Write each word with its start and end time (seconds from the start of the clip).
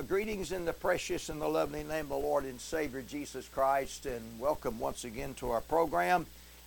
Well, 0.00 0.06
greetings 0.06 0.50
in 0.50 0.64
the 0.64 0.72
precious 0.72 1.28
and 1.28 1.42
the 1.42 1.46
lovely 1.46 1.84
name 1.84 2.06
of 2.06 2.08
the 2.08 2.16
Lord 2.16 2.44
and 2.44 2.58
Savior 2.58 3.02
Jesus 3.02 3.46
Christ, 3.48 4.06
and 4.06 4.40
welcome 4.40 4.78
once 4.78 5.04
again 5.04 5.34
to 5.34 5.50
our 5.50 5.60
program. 5.60 6.24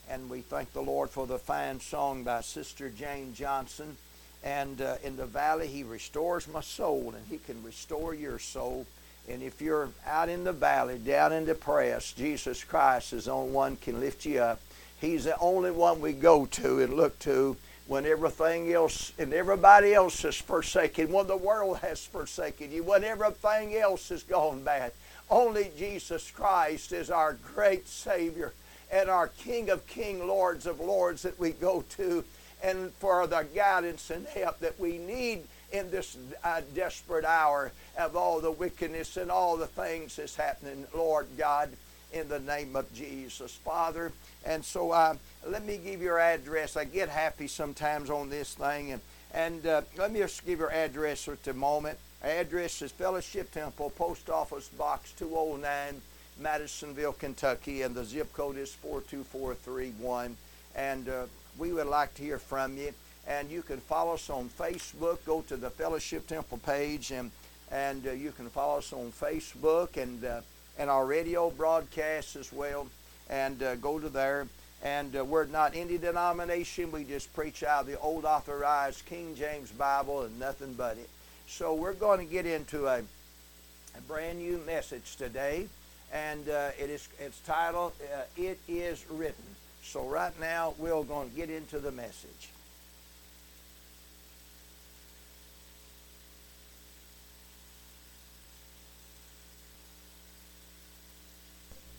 And 0.08 0.30
we 0.30 0.42
thank 0.42 0.72
the 0.72 0.84
Lord 0.84 1.10
for 1.10 1.26
the 1.26 1.40
fine 1.40 1.80
song 1.80 2.24
by 2.24 2.42
Sister 2.42 2.92
Jane 2.92 3.34
Johnson. 3.34 3.98
And 4.44 4.80
uh, 4.80 4.98
in 5.04 5.18
the 5.18 5.26
valley, 5.26 5.66
He 5.66 5.84
restores 5.84 6.48
my 6.48 6.62
soul, 6.62 7.16
and 7.18 7.26
He 7.28 7.40
can 7.40 7.64
restore 7.64 8.14
your 8.14 8.38
soul. 8.38 8.86
And 9.28 9.42
if 9.42 9.64
you're 9.64 9.90
out 10.06 10.30
in 10.30 10.44
the 10.44 10.54
valley, 10.54 11.00
down 11.00 11.34
in 11.34 11.46
the 11.46 11.56
press, 11.56 12.14
Jesus 12.14 12.64
Christ 12.64 13.14
is 13.14 13.26
the 13.26 13.32
only 13.32 13.52
one 13.52 13.78
can 13.78 14.00
lift 14.00 14.28
you 14.28 14.42
up. 14.42 14.62
He's 15.02 15.24
the 15.24 15.40
only 15.40 15.72
one 15.72 16.02
we 16.02 16.14
go 16.14 16.46
to 16.46 16.84
and 16.84 16.94
look 16.94 17.18
to 17.22 17.58
when 17.88 18.06
everything 18.06 18.72
else 18.72 19.12
and 19.18 19.34
everybody 19.34 19.94
else 19.94 20.24
is 20.24 20.38
forsaken, 20.38 21.12
when 21.12 21.28
the 21.28 21.36
world 21.36 21.80
has 21.80 22.06
forsaken 22.06 22.72
you, 22.72 22.84
when 22.84 23.04
everything 23.04 23.76
else 23.76 24.10
has 24.10 24.24
gone 24.24 24.64
bad. 24.64 24.94
Only 25.30 25.72
Jesus 25.78 26.32
Christ 26.32 26.92
is 26.92 27.10
our 27.10 27.34
great 27.34 27.88
Savior 27.88 28.54
and 28.92 29.10
our 29.10 29.28
King 29.28 29.70
of 29.70 29.86
Kings, 29.88 30.24
Lords 30.24 30.66
of 30.66 30.80
Lords 30.80 31.24
that 31.24 31.40
we 31.40 31.52
go 31.52 31.84
to, 31.98 32.24
and 32.62 32.92
for 32.94 33.28
the 33.28 33.46
guidance 33.56 34.10
and 34.10 34.26
help 34.28 34.60
that 34.60 34.80
we 34.80 34.98
need 34.98 35.44
in 35.72 35.90
this 35.90 36.16
uh, 36.44 36.62
desperate 36.76 37.26
hour 37.26 37.72
of 37.98 38.16
all 38.16 38.40
the 38.40 38.52
wickedness 38.52 39.18
and 39.18 39.32
all 39.32 39.58
the 39.58 39.68
things 39.68 40.16
that's 40.16 40.36
happening, 40.36 40.86
Lord 40.94 41.28
God, 41.38 41.70
in 42.14 42.30
the 42.30 42.40
name 42.40 42.76
of 42.76 42.94
Jesus, 42.94 43.52
Father. 43.56 44.12
And 44.46 44.64
so 44.64 44.92
uh, 44.92 45.16
let 45.48 45.66
me 45.66 45.78
give 45.78 46.02
your 46.02 46.20
address. 46.20 46.78
I 46.78 46.86
get 46.86 47.10
happy 47.10 47.48
sometimes 47.48 48.10
on 48.10 48.30
this 48.30 48.54
thing, 48.54 48.92
and 48.92 49.02
and 49.34 49.66
uh, 49.66 49.82
let 49.98 50.12
me 50.12 50.20
just 50.20 50.46
give 50.46 50.60
your 50.60 50.72
address 50.72 51.28
at 51.28 51.44
the 51.44 51.54
moment. 51.54 51.98
Address 52.24 52.82
is 52.82 52.92
Fellowship 52.92 53.52
Temple, 53.52 53.90
Post 53.90 54.30
Office 54.30 54.70
Box 54.70 55.12
209, 55.18 56.02
Madisonville, 56.40 57.14
Kentucky, 57.14 57.82
and 57.82 57.96
the 57.96 58.06
zip 58.06 58.32
code 58.34 58.58
is 58.58 58.74
42431. 58.76 60.38
And 60.76 61.10
uh, 61.10 61.26
we 61.58 61.74
would 61.74 61.88
like 61.88 62.14
to 62.16 62.22
hear 62.22 62.38
from 62.38 62.78
you. 62.78 62.94
And 63.28 63.50
you 63.50 63.62
can 63.62 63.80
follow 63.80 64.14
us 64.14 64.30
on 64.30 64.50
Facebook. 64.50 65.18
Go 65.26 65.42
to 65.48 65.58
the 65.58 65.70
Fellowship 65.70 66.28
Temple 66.28 66.60
page, 66.60 67.12
and 67.12 67.32
and 67.72 68.06
uh, 68.06 68.12
you 68.12 68.32
can 68.32 68.50
follow 68.50 68.78
us 68.78 68.94
on 68.94 69.12
Facebook 69.12 69.98
and 69.98 70.24
uh, 70.24 70.42
and 70.78 70.90
our 70.90 71.06
radio 71.06 71.50
broadcasts 71.50 72.36
as 72.36 72.54
well. 72.54 72.88
And 73.30 73.64
uh, 73.64 73.76
go 73.76 74.00
to 74.00 74.10
there. 74.10 74.48
And 74.84 75.16
uh, 75.16 75.24
we're 75.24 75.46
not 75.46 75.76
any 75.76 75.98
denomination. 75.98 76.92
We 76.92 77.06
just 77.06 77.34
preach 77.34 77.64
out 77.64 77.82
of 77.82 77.88
the 77.88 78.00
old 78.00 78.26
authorized 78.26 79.06
King 79.06 79.34
James 79.36 79.72
Bible 79.72 80.24
and 80.24 80.38
nothing 80.40 80.74
but 80.74 80.98
it. 80.98 81.10
So 81.48 81.74
we're 81.74 81.94
going 81.94 82.20
to 82.20 82.32
get 82.32 82.46
into 82.46 82.88
a, 82.88 83.00
a 83.00 84.02
brand 84.08 84.40
new 84.40 84.62
message 84.66 85.16
today, 85.16 85.68
and 86.12 86.48
uh, 86.50 86.72
it 86.78 86.90
is 86.90 87.08
it's 87.20 87.40
titled 87.42 87.94
uh, 88.14 88.24
"It 88.36 88.60
Is 88.68 89.06
Written." 89.10 89.44
So 89.84 90.06
right 90.06 90.38
now 90.40 90.74
we're 90.78 91.04
going 91.04 91.30
to 91.30 91.36
get 91.36 91.50
into 91.50 91.80
the 91.80 91.92
message. 91.92 92.50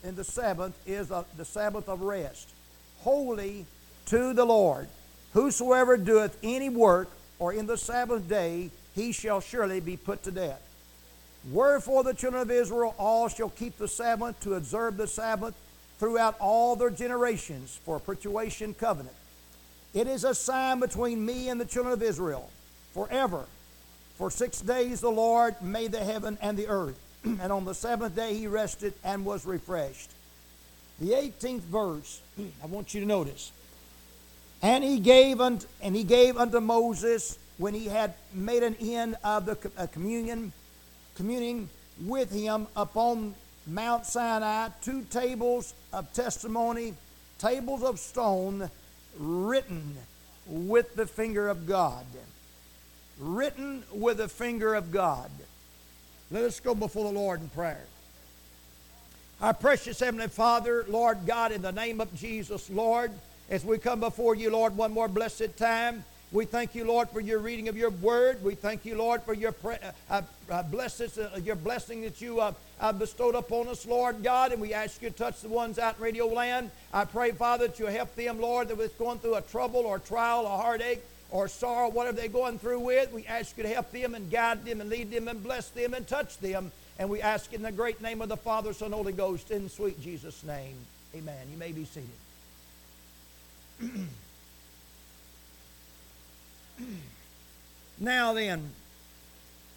and 0.04 0.16
the 0.16 0.24
seventh 0.24 0.76
is 0.86 1.10
a, 1.10 1.24
the 1.36 1.44
Sabbath 1.44 1.88
of 1.88 2.02
rest, 2.02 2.50
holy 3.00 3.66
to 4.06 4.32
the 4.32 4.44
Lord. 4.44 4.88
Whosoever 5.32 5.96
doeth 5.96 6.38
any 6.42 6.68
work 6.68 7.08
or 7.38 7.52
in 7.52 7.66
the 7.66 7.76
Sabbath 7.76 8.28
day, 8.28 8.70
he 8.94 9.12
shall 9.12 9.40
surely 9.40 9.80
be 9.80 9.96
put 9.96 10.22
to 10.24 10.30
death. 10.30 10.60
Wherefore 11.50 12.04
the 12.04 12.14
children 12.14 12.42
of 12.42 12.50
Israel 12.50 12.94
all 12.98 13.28
shall 13.28 13.50
keep 13.50 13.76
the 13.76 13.88
Sabbath 13.88 14.38
to 14.40 14.54
observe 14.54 14.96
the 14.96 15.06
Sabbath 15.06 15.54
throughout 15.98 16.36
all 16.38 16.76
their 16.76 16.90
generations 16.90 17.78
for 17.84 17.96
a 17.96 18.00
perpetuation 18.00 18.74
covenant. 18.74 19.14
It 19.92 20.06
is 20.06 20.24
a 20.24 20.34
sign 20.34 20.80
between 20.80 21.24
me 21.24 21.48
and 21.48 21.60
the 21.60 21.64
children 21.64 21.92
of 21.92 22.02
Israel 22.02 22.50
forever. 22.92 23.44
For 24.16 24.30
six 24.30 24.60
days 24.60 25.00
the 25.00 25.10
Lord 25.10 25.60
made 25.60 25.92
the 25.92 26.04
heaven 26.04 26.38
and 26.40 26.56
the 26.56 26.68
earth, 26.68 26.98
and 27.24 27.52
on 27.52 27.64
the 27.64 27.74
seventh 27.74 28.16
day 28.16 28.34
he 28.34 28.46
rested 28.46 28.94
and 29.04 29.24
was 29.24 29.44
refreshed. 29.44 30.10
The 31.00 31.10
18th 31.10 31.62
verse, 31.62 32.20
I 32.62 32.66
want 32.66 32.94
you 32.94 33.00
to 33.00 33.06
notice. 33.06 33.52
And 34.62 34.82
he 34.82 34.98
gave 34.98 35.40
unto, 35.40 35.66
and 35.82 35.94
he 35.94 36.04
gave 36.04 36.36
unto 36.36 36.60
Moses 36.60 37.38
when 37.58 37.74
he 37.74 37.86
had 37.86 38.14
made 38.32 38.62
an 38.62 38.76
end 38.80 39.16
of 39.22 39.46
the 39.46 39.58
uh, 39.76 39.86
communion, 39.88 40.52
communing 41.16 41.68
with 42.04 42.32
him 42.32 42.66
upon 42.74 43.34
Mount 43.66 44.06
Sinai 44.06 44.68
two 44.82 45.02
tables 45.10 45.74
of 45.92 46.12
testimony, 46.12 46.94
tables 47.38 47.82
of 47.82 47.98
stone, 47.98 48.70
written 49.18 49.96
with 50.46 50.94
the 50.96 51.06
finger 51.06 51.48
of 51.48 51.66
God. 51.66 52.04
Written 53.18 53.84
with 53.92 54.18
the 54.18 54.28
finger 54.28 54.74
of 54.74 54.90
God. 54.90 55.30
Let 56.30 56.44
us 56.44 56.58
go 56.58 56.74
before 56.74 57.04
the 57.04 57.18
Lord 57.18 57.40
in 57.40 57.48
prayer. 57.50 57.84
Our 59.40 59.52
precious 59.52 59.98
Heavenly 59.98 60.28
Father, 60.28 60.84
Lord 60.88 61.26
God, 61.26 61.50
in 61.50 61.60
the 61.60 61.72
name 61.72 62.00
of 62.00 62.14
Jesus, 62.14 62.70
Lord, 62.70 63.10
as 63.50 63.64
we 63.64 63.78
come 63.78 64.00
before 64.00 64.36
you, 64.36 64.50
Lord, 64.50 64.76
one 64.76 64.92
more 64.92 65.08
blessed 65.08 65.56
time. 65.56 66.04
We 66.30 66.44
thank 66.46 66.74
you, 66.74 66.84
Lord, 66.84 67.10
for 67.10 67.20
your 67.20 67.40
reading 67.40 67.68
of 67.68 67.76
your 67.76 67.90
word. 67.90 68.42
We 68.42 68.54
thank 68.54 68.84
you, 68.84 68.96
Lord, 68.96 69.22
for 69.22 69.34
your 69.34 69.52
pre- 69.52 69.76
uh, 70.08 70.22
uh, 70.50 70.62
blessings, 70.62 71.18
uh, 71.18 71.38
your 71.42 71.56
blessing 71.56 72.02
that 72.02 72.20
you 72.20 72.40
uh, 72.40 72.92
bestowed 72.92 73.34
upon 73.34 73.68
us, 73.68 73.84
Lord 73.86 74.22
God. 74.22 74.52
And 74.52 74.60
we 74.60 74.72
ask 74.72 75.02
you 75.02 75.10
to 75.10 75.16
touch 75.16 75.40
the 75.42 75.48
ones 75.48 75.78
out 75.78 75.96
in 75.96 76.02
radio 76.02 76.26
land. 76.26 76.70
I 76.92 77.04
pray, 77.04 77.32
Father, 77.32 77.66
that 77.66 77.78
you 77.78 77.86
help 77.86 78.14
them, 78.14 78.40
Lord, 78.40 78.68
that 78.68 78.78
was 78.78 78.92
going 78.92 79.18
through 79.18 79.34
a 79.34 79.42
trouble 79.42 79.80
or 79.80 79.98
trial 79.98 80.46
or 80.46 80.58
heartache 80.58 81.02
or 81.34 81.46
sorrow, 81.48 81.90
whatever 81.90 82.16
they're 82.16 82.28
going 82.28 82.58
through 82.60 82.78
with. 82.78 83.12
We 83.12 83.26
ask 83.26 83.56
you 83.56 83.64
to 83.64 83.68
help 83.68 83.90
them 83.90 84.14
and 84.14 84.30
guide 84.30 84.64
them 84.64 84.80
and 84.80 84.88
lead 84.88 85.10
them 85.10 85.26
and 85.26 85.42
bless 85.42 85.68
them 85.68 85.92
and 85.92 86.06
touch 86.06 86.38
them. 86.38 86.70
And 86.96 87.10
we 87.10 87.20
ask 87.20 87.52
in 87.52 87.60
the 87.60 87.72
great 87.72 88.00
name 88.00 88.22
of 88.22 88.28
the 88.28 88.36
Father, 88.36 88.72
Son, 88.72 88.92
Holy 88.92 89.12
Ghost, 89.12 89.50
in 89.50 89.68
sweet 89.68 90.00
Jesus' 90.00 90.44
name. 90.44 90.76
Amen. 91.12 91.48
You 91.50 91.58
may 91.58 91.72
be 91.72 91.86
seated. 91.86 92.08
now 97.98 98.32
then, 98.34 98.70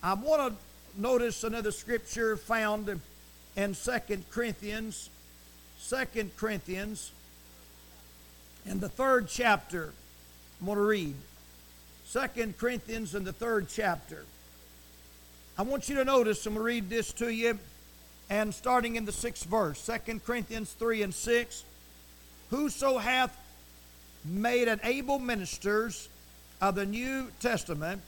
I 0.03 0.13
want 0.13 0.53
to 0.53 1.01
notice 1.01 1.44
another 1.44 1.71
scripture 1.71 2.38
found 2.38 3.01
in 3.56 3.74
Second 3.74 4.30
Corinthians, 4.30 5.10
Second 5.80 6.38
Corinthians, 6.38 7.12
in 8.68 8.80
the 8.80 8.89
third 8.89 9.27
chapter. 9.27 9.92
I'm 10.60 10.68
going 10.68 10.77
to 10.77 10.83
read 10.83 11.15
Second 12.07 12.57
Corinthians 12.57 13.15
in 13.15 13.25
the 13.25 13.33
third 13.33 13.68
chapter. 13.69 14.24
I 15.57 15.63
want 15.63 15.89
you 15.89 15.95
to 15.95 16.06
notice, 16.06 16.45
I'm 16.45 16.54
going 16.54 16.62
to 16.62 16.65
read 16.65 16.89
this 16.89 17.12
to 17.13 17.27
you, 17.27 17.59
and 18.30 18.56
starting 18.56 18.95
in 18.95 19.04
the 19.04 19.12
sixth 19.12 19.44
verse, 19.44 19.77
Second 19.77 20.24
Corinthians 20.24 20.71
3 20.71 21.04
and 21.04 21.13
6. 21.13 21.63
Whoso 22.50 22.98
hath 22.98 23.38
made 24.24 24.69
an 24.69 24.80
able 24.86 25.19
ministers 25.19 26.07
of 26.62 26.75
the 26.75 26.86
New 26.86 27.27
Testament, 27.42 28.01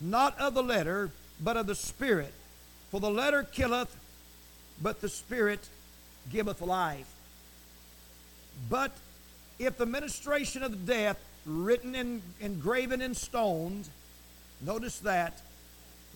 not 0.00 0.36
of 0.40 0.54
the 0.54 0.62
letter, 0.62 1.12
but 1.40 1.56
of 1.56 1.68
the 1.68 1.76
Spirit. 1.76 2.32
For 2.90 2.98
the 2.98 3.10
letter 3.10 3.44
killeth, 3.44 3.94
but 4.82 5.00
the 5.00 5.08
Spirit 5.08 5.60
giveth 6.32 6.60
life. 6.60 7.08
But 8.68 8.90
if 9.60 9.78
the 9.78 9.86
ministration 9.86 10.64
of 10.64 10.84
death, 10.84 11.18
written 11.46 11.94
and 11.94 12.22
engraven 12.40 13.00
in 13.00 13.14
stones, 13.14 13.90
notice 14.60 14.98
that, 15.00 15.40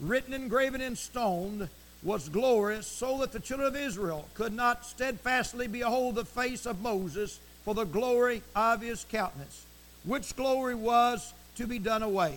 written 0.01 0.35
engraven 0.35 0.81
in 0.81 0.97
stone, 0.97 1.69
was 2.03 2.29
glorious, 2.29 2.87
so 2.87 3.19
that 3.19 3.33
the 3.33 3.41
children 3.41 3.69
of 3.69 3.77
Israel 3.77 4.29
could 4.35 4.53
not 4.53 4.85
steadfastly 4.85 5.69
behold 5.69 6.17
the 6.17 6.25
face 6.25 6.67
of 6.67 6.83
Moses 6.83 7.39
for 7.65 7.75
the 7.75 7.85
glory 7.85 8.43
of 8.57 8.81
his 8.81 9.07
countenance, 9.11 9.65
which 10.05 10.35
glory 10.35 10.75
was 10.75 11.33
to 11.57 11.67
be 11.67 11.79
done 11.79 12.03
away. 12.03 12.37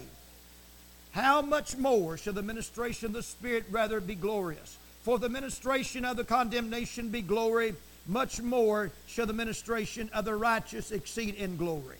How 1.12 1.42
much 1.42 1.78
more 1.78 2.18
shall 2.18 2.34
the 2.34 2.44
ministration 2.44 3.08
of 3.08 3.14
the 3.14 3.24
Spirit 3.24 3.64
rather 3.72 4.00
be 4.00 4.16
glorious? 4.16 4.78
For 5.04 5.18
the 5.18 5.30
ministration 5.30 6.04
of 6.04 6.18
the 6.18 6.24
condemnation 6.24 7.10
be 7.10 7.22
glory, 7.22 7.74
much 8.08 8.42
more 8.42 8.92
shall 9.08 9.26
the 9.26 9.34
ministration 9.34 10.10
of 10.14 10.26
the 10.26 10.36
righteous 10.36 10.92
exceed 10.92 11.36
in 11.36 11.58
glory. 11.58 11.98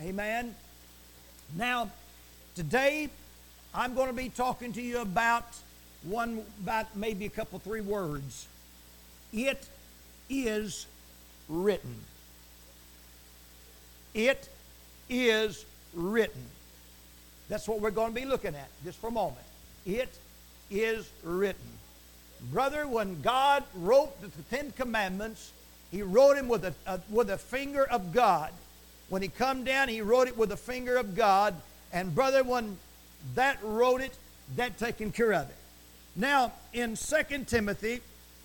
Amen. 0.00 0.54
Now, 1.56 1.90
today 2.54 3.08
I'm 3.74 3.94
going 3.94 4.08
to 4.08 4.14
be 4.14 4.28
talking 4.30 4.72
to 4.72 4.82
you 4.82 5.00
about 5.00 5.44
one, 6.02 6.42
about 6.62 6.96
maybe 6.96 7.26
a 7.26 7.30
couple, 7.30 7.58
three 7.58 7.80
words. 7.80 8.46
It 9.32 9.66
is 10.28 10.86
written. 11.48 11.94
It 14.14 14.48
is 15.08 15.64
written. 15.94 16.42
That's 17.48 17.68
what 17.68 17.80
we're 17.80 17.90
going 17.90 18.14
to 18.14 18.20
be 18.20 18.26
looking 18.26 18.54
at 18.54 18.68
just 18.84 18.98
for 18.98 19.08
a 19.08 19.12
moment. 19.12 19.44
It 19.86 20.12
is 20.70 21.10
written. 21.22 21.60
Brother, 22.50 22.88
when 22.88 23.20
God 23.20 23.62
wrote 23.74 24.20
the 24.20 24.30
Ten 24.54 24.72
Commandments, 24.72 25.52
He 25.90 26.02
wrote 26.02 26.36
them 26.36 26.48
with 26.48 26.64
a, 26.64 26.74
a, 26.86 27.00
with 27.10 27.30
a 27.30 27.38
finger 27.38 27.84
of 27.84 28.12
God. 28.12 28.50
When 29.12 29.20
He 29.20 29.28
come 29.28 29.62
down, 29.62 29.90
He 29.90 30.00
wrote 30.00 30.26
it 30.26 30.38
with 30.38 30.48
the 30.48 30.56
finger 30.56 30.96
of 30.96 31.14
God. 31.14 31.54
And 31.92 32.14
brother, 32.14 32.42
when 32.42 32.78
that 33.34 33.58
wrote 33.62 34.00
it, 34.00 34.16
that 34.56 34.78
taken 34.78 35.12
care 35.12 35.34
of 35.34 35.50
it. 35.50 35.56
Now, 36.16 36.52
in 36.72 36.96
2 36.96 37.44
Timothy, 37.46 38.00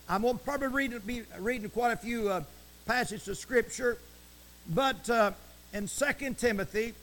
I'm 0.09 0.23
going 0.23 0.37
to 0.37 0.43
probably 0.43 0.67
read, 0.67 1.07
be 1.07 1.23
reading 1.39 1.69
quite 1.69 1.93
a 1.93 1.95
few 1.95 2.27
uh, 2.27 2.43
passages 2.85 3.29
of 3.29 3.37
Scripture, 3.37 3.97
but 4.67 5.09
uh, 5.09 5.31
in 5.71 5.87
2 5.87 6.33
Timothy, 6.33 6.93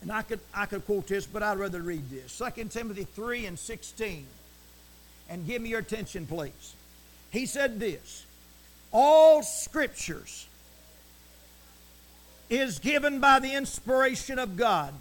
and 0.00 0.12
I 0.12 0.22
could, 0.22 0.38
I 0.54 0.66
could 0.66 0.86
quote 0.86 1.08
this, 1.08 1.26
but 1.26 1.42
I'd 1.42 1.58
rather 1.58 1.82
read 1.82 2.08
this. 2.10 2.40
2 2.56 2.66
Timothy 2.66 3.02
3 3.02 3.46
and 3.46 3.58
16. 3.58 4.24
And 5.28 5.44
give 5.48 5.60
me 5.60 5.70
your 5.70 5.80
attention, 5.80 6.26
please. 6.26 6.74
He 7.32 7.44
said 7.44 7.80
this 7.80 8.24
All 8.92 9.42
scriptures 9.42 10.46
is 12.60 12.78
given 12.78 13.20
by 13.20 13.38
the 13.38 13.54
inspiration 13.54 14.38
of 14.38 14.56
God. 14.56 14.92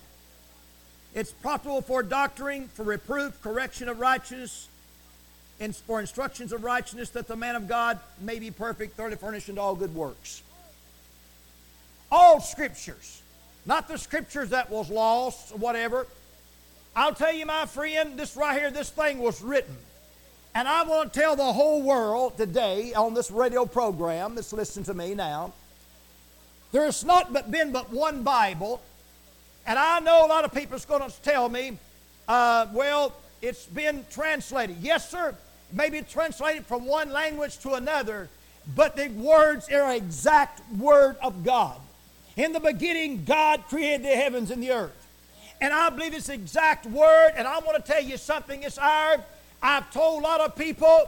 It's 1.14 1.32
profitable 1.32 1.82
for 1.82 2.04
doctrine, 2.04 2.70
for 2.70 2.84
reproof, 2.84 3.42
correction 3.42 3.90
of 3.90 4.00
righteousness, 4.00 4.70
and 5.60 5.76
for 5.76 6.00
instructions 6.00 6.54
of 6.54 6.64
righteousness, 6.64 7.10
that 7.12 7.28
the 7.28 7.36
man 7.36 7.56
of 7.56 7.68
God 7.68 8.00
may 8.22 8.40
be 8.40 8.52
perfect, 8.52 8.96
thoroughly 8.96 9.18
furnished 9.18 9.50
unto 9.50 9.62
all 9.62 9.76
good 9.76 9.94
works. 9.94 10.42
All 12.12 12.40
scriptures 12.40 13.22
not 13.66 13.88
the 13.88 13.98
scriptures 13.98 14.50
that 14.50 14.70
was 14.70 14.90
lost 14.90 15.52
or 15.52 15.58
whatever. 15.58 16.08
I'll 16.96 17.14
tell 17.14 17.34
you, 17.34 17.46
my 17.46 17.66
friend, 17.66 18.18
this 18.18 18.36
right 18.36 18.60
here, 18.60 18.72
this 18.72 18.90
thing 18.90 19.20
was 19.20 19.42
written. 19.42 19.78
And 20.54 20.68
I 20.68 20.84
want 20.84 21.14
to 21.14 21.20
tell 21.20 21.36
the 21.36 21.54
whole 21.54 21.82
world 21.82 22.38
today 22.38 22.94
on 22.94 23.14
this 23.14 23.32
radio 23.32 23.66
program 23.66 24.36
that's 24.36 24.52
listening 24.52 24.86
to 24.86 24.94
me 24.94 25.14
now, 25.16 25.54
there's 26.72 27.04
not 27.04 27.34
but 27.34 27.52
been 27.52 27.72
but 27.72 27.92
one 27.92 28.24
Bible. 28.24 28.82
And 29.66 29.78
I 29.78 30.00
know 30.00 30.26
a 30.26 30.28
lot 30.28 30.46
of 30.46 30.54
people 30.54 30.76
is 30.76 30.86
going 30.86 31.08
to 31.08 31.22
tell 31.22 31.50
me, 31.50 31.78
uh, 32.28 32.68
well, 32.74 33.14
it's 33.42 33.66
been 33.66 34.06
translated. 34.12 34.78
Yes, 34.82 35.10
sir. 35.10 35.36
Maybe 35.72 36.02
translated 36.02 36.66
from 36.66 36.86
one 36.86 37.12
language 37.12 37.58
to 37.60 37.74
another, 37.74 38.28
but 38.76 38.96
the 38.96 39.10
words 39.10 39.70
are 39.70 39.94
exact 39.94 40.62
word 40.78 41.16
of 41.22 41.44
God. 41.44 41.80
In 42.36 42.54
the 42.54 42.60
beginning, 42.60 43.24
God 43.26 43.64
created 43.68 44.04
the 44.04 44.16
heavens 44.16 44.52
and 44.52 44.62
the 44.62 44.72
earth. 44.72 45.08
And 45.60 45.74
I 45.74 45.90
believe 45.90 46.14
it's 46.14 46.30
exact 46.30 46.86
word, 46.88 47.34
and 47.36 47.48
I 47.48 47.60
want 47.60 47.84
to 47.84 47.92
tell 47.92 48.02
you 48.02 48.18
something. 48.18 48.64
It's 48.64 48.78
our, 48.78 49.18
I've 49.62 49.92
told 49.92 50.24
a 50.24 50.24
lot 50.24 50.42
of 50.42 50.56
people 50.56 51.08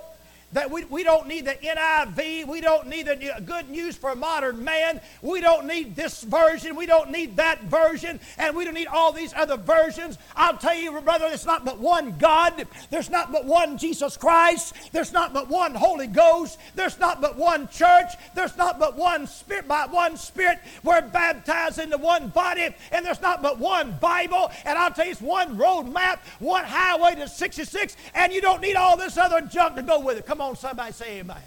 that 0.53 0.69
we, 0.69 0.85
we 0.85 1.03
don't 1.03 1.27
need 1.27 1.45
the 1.45 1.55
NIV. 1.55 2.47
We 2.47 2.61
don't 2.61 2.87
need 2.87 3.07
the 3.07 3.41
good 3.45 3.69
news 3.69 3.95
for 3.95 4.11
a 4.11 4.15
modern 4.15 4.63
man. 4.63 5.01
We 5.21 5.41
don't 5.41 5.67
need 5.67 5.95
this 5.95 6.23
version. 6.23 6.75
We 6.75 6.85
don't 6.85 7.11
need 7.11 7.35
that 7.37 7.63
version. 7.63 8.19
And 8.37 8.55
we 8.55 8.63
don't 8.63 8.75
need 8.75 8.87
all 8.87 9.11
these 9.11 9.33
other 9.33 9.57
versions. 9.57 10.17
I'll 10.35 10.57
tell 10.57 10.75
you, 10.75 10.99
brother, 11.01 11.27
there's 11.27 11.45
not 11.45 11.65
but 11.65 11.79
one 11.79 12.17
God. 12.17 12.65
There's 12.89 13.09
not 13.09 13.31
but 13.31 13.45
one 13.45 13.77
Jesus 13.77 14.15
Christ. 14.15 14.75
There's 14.91 15.11
not 15.11 15.33
but 15.33 15.49
one 15.49 15.73
Holy 15.73 16.07
Ghost. 16.07 16.59
There's 16.75 16.99
not 16.99 17.19
but 17.19 17.35
one 17.35 17.67
church. 17.67 18.11
There's 18.35 18.55
not 18.57 18.79
but 18.79 18.95
one 18.95 19.27
Spirit. 19.27 19.67
By 19.67 19.87
one 19.89 20.17
Spirit, 20.17 20.59
we're 20.83 21.01
baptized 21.01 21.79
into 21.79 21.97
one 21.97 22.29
body. 22.29 22.75
And 22.91 23.05
there's 23.05 23.21
not 23.21 23.41
but 23.41 23.57
one 23.59 23.97
Bible. 23.99 24.51
And 24.65 24.77
I'll 24.77 24.91
tell 24.91 25.05
you, 25.05 25.11
it's 25.11 25.21
one 25.21 25.57
road 25.57 25.83
map, 25.83 26.23
one 26.39 26.63
highway 26.63 27.15
to 27.15 27.27
66. 27.27 27.97
And 28.13 28.31
you 28.31 28.41
don't 28.41 28.61
need 28.61 28.75
all 28.75 28.97
this 28.97 29.17
other 29.17 29.41
junk 29.41 29.75
to 29.75 29.81
go 29.81 29.99
with 29.99 30.17
it. 30.17 30.25
Come 30.25 30.41
on 30.41 30.42
on, 30.43 30.55
somebody 30.55 30.91
say 30.91 31.19
amen. 31.19 31.37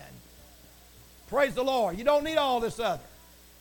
Praise 1.28 1.54
the 1.54 1.64
Lord. 1.64 1.98
You 1.98 2.04
don't 2.04 2.24
need 2.24 2.36
all 2.36 2.60
this 2.60 2.78
other. 2.78 3.02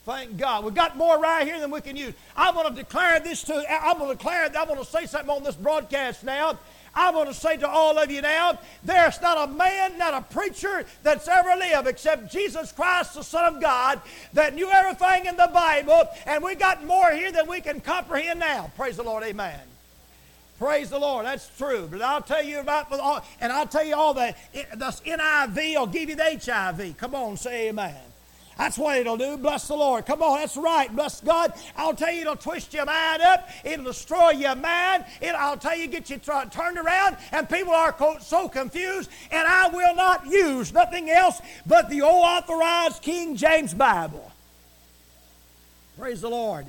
Thank 0.06 0.38
God. 0.38 0.64
We've 0.64 0.76
got 0.76 0.96
more 0.96 1.20
right 1.20 1.48
here 1.48 1.60
than 1.60 1.72
we 1.72 1.82
can 1.82 1.96
use. 1.96 2.14
I'm 2.38 2.54
going 2.54 2.70
to 2.70 2.76
declare 2.76 3.20
this 3.20 3.44
to, 3.44 3.66
I'm 3.70 3.98
going 3.98 4.12
to 4.12 4.18
declare, 4.18 4.46
I'm 4.46 4.68
going 4.68 4.80
to 4.80 4.86
say 4.86 5.08
something 5.08 5.30
on 5.32 5.44
this 5.44 5.56
broadcast 5.56 6.24
now. 6.24 6.60
I'm 6.94 7.14
going 7.14 7.28
to 7.28 7.34
say 7.34 7.58
to 7.58 7.68
all 7.68 7.98
of 7.98 8.10
you 8.10 8.22
now, 8.22 8.58
there's 8.84 9.20
not 9.20 9.50
a 9.50 9.52
man, 9.52 9.98
not 9.98 10.14
a 10.14 10.22
preacher 10.22 10.86
that's 11.04 11.28
ever 11.28 11.56
lived 11.58 11.88
except 11.88 12.32
Jesus 12.32 12.72
Christ, 12.72 13.16
the 13.16 13.24
Son 13.24 13.56
of 13.56 13.62
God, 13.62 14.00
that 14.34 14.54
knew 14.56 14.70
everything 14.72 15.26
in 15.26 15.36
the 15.36 15.50
Bible, 15.54 16.08
and 16.26 16.42
we 16.42 16.56
got 16.56 16.86
more 16.86 17.12
here 17.12 17.34
than 17.34 17.48
we 17.48 17.60
can 17.60 17.82
comprehend 17.82 18.40
now. 18.40 18.72
Praise 18.78 18.96
the 18.96 19.04
Lord, 19.04 19.24
amen. 19.24 19.60
Praise 20.58 20.90
the 20.90 21.00
Lord, 21.00 21.26
that's 21.26 21.50
true. 21.58 21.88
But 21.92 22.02
I'll 22.02 22.22
tell 22.22 22.44
you 22.44 22.60
about, 22.60 22.92
and 23.42 23.52
I'll 23.52 23.68
tell 23.68 23.84
you 23.84 23.96
all 23.96 24.14
that. 24.14 24.38
the 24.54 24.86
NIV 24.86 25.76
will 25.78 25.88
give 25.88 26.10
you 26.10 26.16
the 26.16 26.40
HIV. 26.44 26.98
Come 26.98 27.14
on, 27.14 27.36
say 27.36 27.70
amen. 27.70 27.96
That's 28.58 28.78
what 28.78 28.98
it'll 28.98 29.18
do. 29.18 29.36
Bless 29.36 29.68
the 29.68 29.76
Lord. 29.76 30.06
Come 30.06 30.22
on, 30.22 30.40
that's 30.40 30.56
right. 30.56 30.94
Bless 30.96 31.20
God. 31.20 31.52
I'll 31.76 31.94
tell 31.94 32.12
you, 32.12 32.22
it'll 32.22 32.38
twist 32.38 32.74
your 32.74 32.86
mind 32.86 33.22
up. 33.22 33.50
It'll 33.66 33.84
destroy 33.84 34.30
your 34.30 34.56
mind. 34.56 35.04
It, 35.22 35.36
I'll 35.36 35.58
tell 35.58 35.76
you, 35.78 35.88
get 35.88 36.10
you 36.10 36.18
t- 36.18 36.32
turned 36.52 36.78
around, 36.78 37.18
and 37.34 37.50
people 37.50 37.74
are 37.74 37.94
so 38.22 38.48
confused. 38.48 39.10
And 39.32 39.46
I 39.46 39.68
will 39.68 39.96
not 39.96 40.26
use 40.28 40.72
nothing 40.72 41.10
else 41.10 41.42
but 41.66 41.90
the 41.90 42.02
old 42.02 42.24
authorized 42.24 43.02
King 43.02 43.36
James 43.36 43.74
Bible. 43.74 44.32
Praise 46.00 46.22
the 46.22 46.30
Lord. 46.30 46.66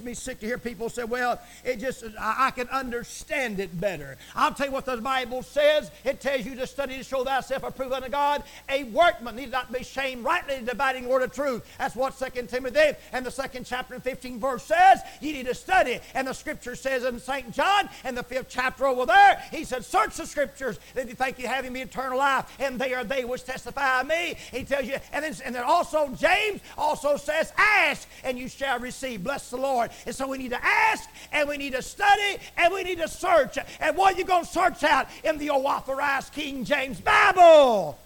To 0.00 0.06
me 0.06 0.14
sick 0.14 0.40
to 0.40 0.46
hear 0.46 0.58
people 0.58 0.88
say, 0.88 1.04
well, 1.04 1.40
it 1.64 1.78
just, 1.78 2.04
I, 2.18 2.50
can 2.50 2.68
understand 2.68 3.60
it 3.60 3.80
better. 3.80 4.16
I'll 4.34 4.52
tell 4.52 4.66
you 4.66 4.72
what 4.72 4.86
the 4.86 4.96
Bible 4.96 5.42
says. 5.42 5.90
It 6.04 6.20
tells 6.20 6.44
you 6.44 6.54
to 6.56 6.66
study 6.66 6.96
to 6.96 7.04
show 7.04 7.24
thyself 7.24 7.62
approved 7.62 7.92
unto 7.92 8.08
God. 8.08 8.42
A 8.68 8.84
workman 8.84 9.36
need 9.36 9.52
not 9.52 9.72
be 9.72 9.84
shamed, 9.84 10.24
rightly 10.24 10.60
dividing 10.64 11.08
word 11.08 11.22
of 11.22 11.32
truth. 11.32 11.64
That's 11.78 11.94
what 11.94 12.18
2 12.18 12.46
Timothy 12.46 12.96
and 13.12 13.24
the 13.24 13.30
second 13.30 13.64
chapter 13.64 13.94
and 13.94 14.02
15 14.02 14.40
verse 14.40 14.64
says. 14.64 15.00
You 15.20 15.32
need 15.32 15.46
to 15.46 15.54
study. 15.54 16.00
And 16.14 16.26
the 16.26 16.32
scripture 16.32 16.74
says 16.74 17.04
in 17.04 17.18
St. 17.20 17.50
John, 17.52 17.88
in 18.04 18.14
the 18.14 18.22
fifth 18.22 18.48
chapter 18.48 18.86
over 18.86 19.06
there, 19.06 19.42
he 19.50 19.64
said, 19.64 19.84
search 19.84 20.16
the 20.16 20.26
scriptures 20.26 20.78
that 20.94 21.08
you 21.08 21.14
think 21.14 21.38
you 21.38 21.46
have 21.46 21.64
in 21.64 21.76
eternal 21.76 22.18
life, 22.18 22.46
and 22.58 22.78
they 22.78 22.94
are 22.94 23.04
they 23.04 23.24
which 23.24 23.44
testify 23.44 24.00
of 24.00 24.06
me. 24.06 24.36
He 24.52 24.64
tells 24.64 24.86
you, 24.86 24.96
and 25.12 25.24
then, 25.24 25.34
and 25.44 25.54
then 25.54 25.64
also 25.64 26.08
James 26.14 26.60
also 26.76 27.16
says, 27.16 27.52
ask, 27.56 28.08
and 28.24 28.38
you 28.38 28.48
shall 28.48 28.78
receive. 28.78 29.22
Bless 29.22 29.50
the 29.50 29.56
Lord. 29.56 29.89
And 30.06 30.14
so 30.14 30.28
we 30.28 30.38
need 30.38 30.50
to 30.50 30.64
ask, 30.64 31.08
and 31.32 31.48
we 31.48 31.56
need 31.56 31.72
to 31.72 31.82
study, 31.82 32.38
and 32.56 32.72
we 32.72 32.82
need 32.82 32.98
to 32.98 33.08
search. 33.08 33.58
And 33.80 33.96
what 33.96 34.14
are 34.14 34.18
you 34.18 34.24
going 34.24 34.44
to 34.44 34.50
search 34.50 34.84
out 34.84 35.08
in 35.24 35.38
the 35.38 35.50
authorized 35.50 36.32
King 36.32 36.64
James 36.64 37.00
Bible? 37.00 37.98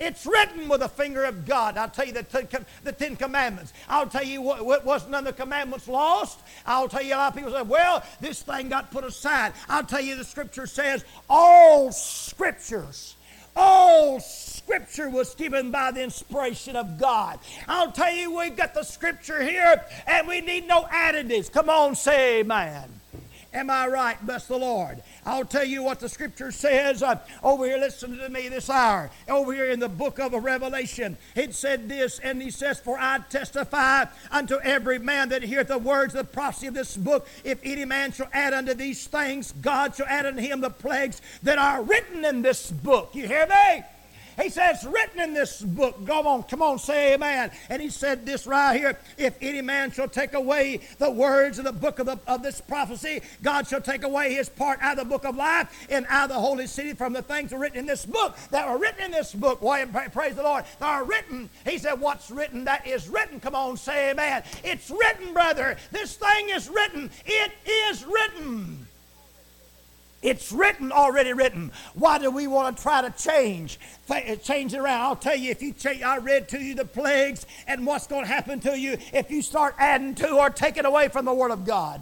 It's 0.00 0.26
written 0.26 0.68
with 0.68 0.80
the 0.80 0.88
finger 0.88 1.22
of 1.24 1.46
God. 1.46 1.78
I'll 1.78 1.88
tell 1.88 2.04
you 2.04 2.12
the 2.12 2.24
Ten, 2.24 2.66
the 2.82 2.90
ten 2.90 3.14
Commandments. 3.14 3.72
I'll 3.88 4.08
tell 4.08 4.24
you 4.24 4.42
what, 4.42 4.66
what 4.66 4.84
was 4.84 5.08
none 5.08 5.26
of 5.26 5.36
the 5.36 5.40
commandments 5.40 5.86
lost. 5.86 6.40
I'll 6.66 6.88
tell 6.88 7.00
you 7.02 7.14
a 7.14 7.16
lot 7.16 7.32
of 7.32 7.36
people 7.36 7.52
say, 7.52 7.62
well, 7.62 8.02
this 8.20 8.42
thing 8.42 8.68
got 8.68 8.90
put 8.90 9.04
aside. 9.04 9.52
I'll 9.68 9.84
tell 9.84 10.00
you 10.00 10.16
the 10.16 10.24
scripture 10.24 10.66
says 10.66 11.04
all 11.30 11.92
scriptures, 11.92 13.14
all 13.56 14.20
Scripture 14.20 15.10
was 15.10 15.34
given 15.34 15.70
by 15.70 15.90
the 15.90 16.02
inspiration 16.02 16.74
of 16.74 16.98
God. 16.98 17.38
I'll 17.68 17.92
tell 17.92 18.12
you, 18.12 18.36
we've 18.36 18.56
got 18.56 18.72
the 18.74 18.82
Scripture 18.82 19.42
here, 19.42 19.84
and 20.06 20.26
we 20.26 20.40
need 20.40 20.66
no 20.66 20.84
additives. 20.84 21.52
Come 21.52 21.68
on, 21.68 21.94
say 21.94 22.40
amen. 22.40 23.00
Am 23.52 23.70
I 23.70 23.86
right? 23.86 24.26
Bless 24.26 24.46
the 24.46 24.56
Lord. 24.56 25.02
I'll 25.26 25.44
tell 25.44 25.64
you 25.64 25.82
what 25.82 26.00
the 26.00 26.08
scripture 26.08 26.50
says 26.50 27.02
uh, 27.02 27.18
over 27.42 27.64
here. 27.66 27.78
Listen 27.78 28.18
to 28.18 28.28
me 28.28 28.48
this 28.48 28.68
hour. 28.68 29.10
Over 29.28 29.52
here 29.52 29.70
in 29.70 29.80
the 29.80 29.88
book 29.88 30.18
of 30.18 30.32
Revelation, 30.32 31.16
it 31.34 31.54
said 31.54 31.88
this, 31.88 32.18
and 32.18 32.42
he 32.42 32.50
says, 32.50 32.80
For 32.80 32.98
I 32.98 33.18
testify 33.30 34.04
unto 34.30 34.56
every 34.62 34.98
man 34.98 35.30
that 35.30 35.42
heareth 35.42 35.68
the 35.68 35.78
words 35.78 36.14
of 36.14 36.26
the 36.26 36.32
prophecy 36.32 36.66
of 36.66 36.74
this 36.74 36.96
book. 36.96 37.26
If 37.44 37.58
any 37.64 37.84
man 37.84 38.12
shall 38.12 38.28
add 38.32 38.52
unto 38.52 38.74
these 38.74 39.06
things, 39.06 39.52
God 39.62 39.94
shall 39.94 40.06
add 40.06 40.26
unto 40.26 40.40
him 40.40 40.60
the 40.60 40.70
plagues 40.70 41.22
that 41.42 41.58
are 41.58 41.82
written 41.82 42.24
in 42.24 42.42
this 42.42 42.70
book. 42.70 43.14
You 43.14 43.26
hear 43.26 43.46
me? 43.46 43.84
He 44.40 44.50
says, 44.50 44.84
written 44.84 45.20
in 45.20 45.34
this 45.34 45.62
book. 45.62 46.06
Come 46.06 46.26
on, 46.26 46.42
come 46.44 46.62
on, 46.62 46.78
say 46.78 47.14
amen. 47.14 47.50
And 47.68 47.80
he 47.80 47.88
said 47.88 48.26
this 48.26 48.46
right 48.46 48.76
here 48.76 48.98
if 49.16 49.36
any 49.40 49.60
man 49.60 49.90
shall 49.90 50.08
take 50.08 50.34
away 50.34 50.80
the 50.98 51.10
words 51.10 51.58
of 51.58 51.64
the 51.64 51.72
book 51.72 51.98
of, 51.98 52.06
the, 52.06 52.18
of 52.26 52.42
this 52.42 52.60
prophecy, 52.60 53.22
God 53.42 53.66
shall 53.66 53.80
take 53.80 54.04
away 54.04 54.34
his 54.34 54.48
part 54.48 54.78
out 54.82 54.98
of 54.98 55.04
the 55.04 55.10
book 55.10 55.24
of 55.24 55.36
life 55.36 55.86
and 55.90 56.06
out 56.08 56.30
of 56.30 56.36
the 56.36 56.40
holy 56.40 56.66
city 56.66 56.94
from 56.94 57.12
the 57.12 57.22
things 57.22 57.52
are 57.52 57.58
written 57.58 57.78
in 57.78 57.86
this 57.86 58.04
book 58.04 58.36
that 58.50 58.68
were 58.68 58.78
written 58.78 59.04
in 59.04 59.10
this 59.10 59.34
book. 59.34 59.62
Why, 59.62 59.84
praise 59.84 60.34
the 60.34 60.42
Lord. 60.42 60.64
They 60.80 60.86
are 60.86 61.04
written. 61.04 61.48
He 61.64 61.78
said, 61.78 61.94
What's 61.94 62.30
written? 62.30 62.64
That 62.64 62.86
is 62.86 63.08
written. 63.08 63.40
Come 63.40 63.54
on, 63.54 63.76
say 63.76 64.10
amen. 64.10 64.42
It's 64.62 64.90
written, 64.90 65.32
brother. 65.32 65.76
This 65.92 66.16
thing 66.16 66.50
is 66.50 66.68
written. 66.68 67.10
It 67.24 67.52
is 67.90 68.04
written. 68.04 68.83
It's 70.24 70.50
written, 70.52 70.90
already 70.90 71.34
written. 71.34 71.70
Why 71.92 72.18
do 72.18 72.30
we 72.30 72.46
want 72.46 72.74
to 72.74 72.82
try 72.82 73.02
to 73.02 73.10
change? 73.10 73.78
Eh, 74.08 74.36
change 74.36 74.72
it 74.72 74.78
around. 74.78 75.02
I'll 75.02 75.16
tell 75.16 75.36
you 75.36 75.50
if 75.50 75.62
you 75.62 75.74
change, 75.74 76.02
I 76.02 76.16
read 76.16 76.48
to 76.48 76.58
you 76.58 76.74
the 76.74 76.86
plagues 76.86 77.44
and 77.66 77.86
what's 77.86 78.06
going 78.06 78.22
to 78.24 78.32
happen 78.32 78.58
to 78.60 78.78
you 78.78 78.96
if 79.12 79.30
you 79.30 79.42
start 79.42 79.74
adding 79.78 80.14
to 80.16 80.30
or 80.30 80.48
taking 80.48 80.86
away 80.86 81.08
from 81.08 81.26
the 81.26 81.34
Word 81.34 81.50
of 81.50 81.66
God. 81.66 82.00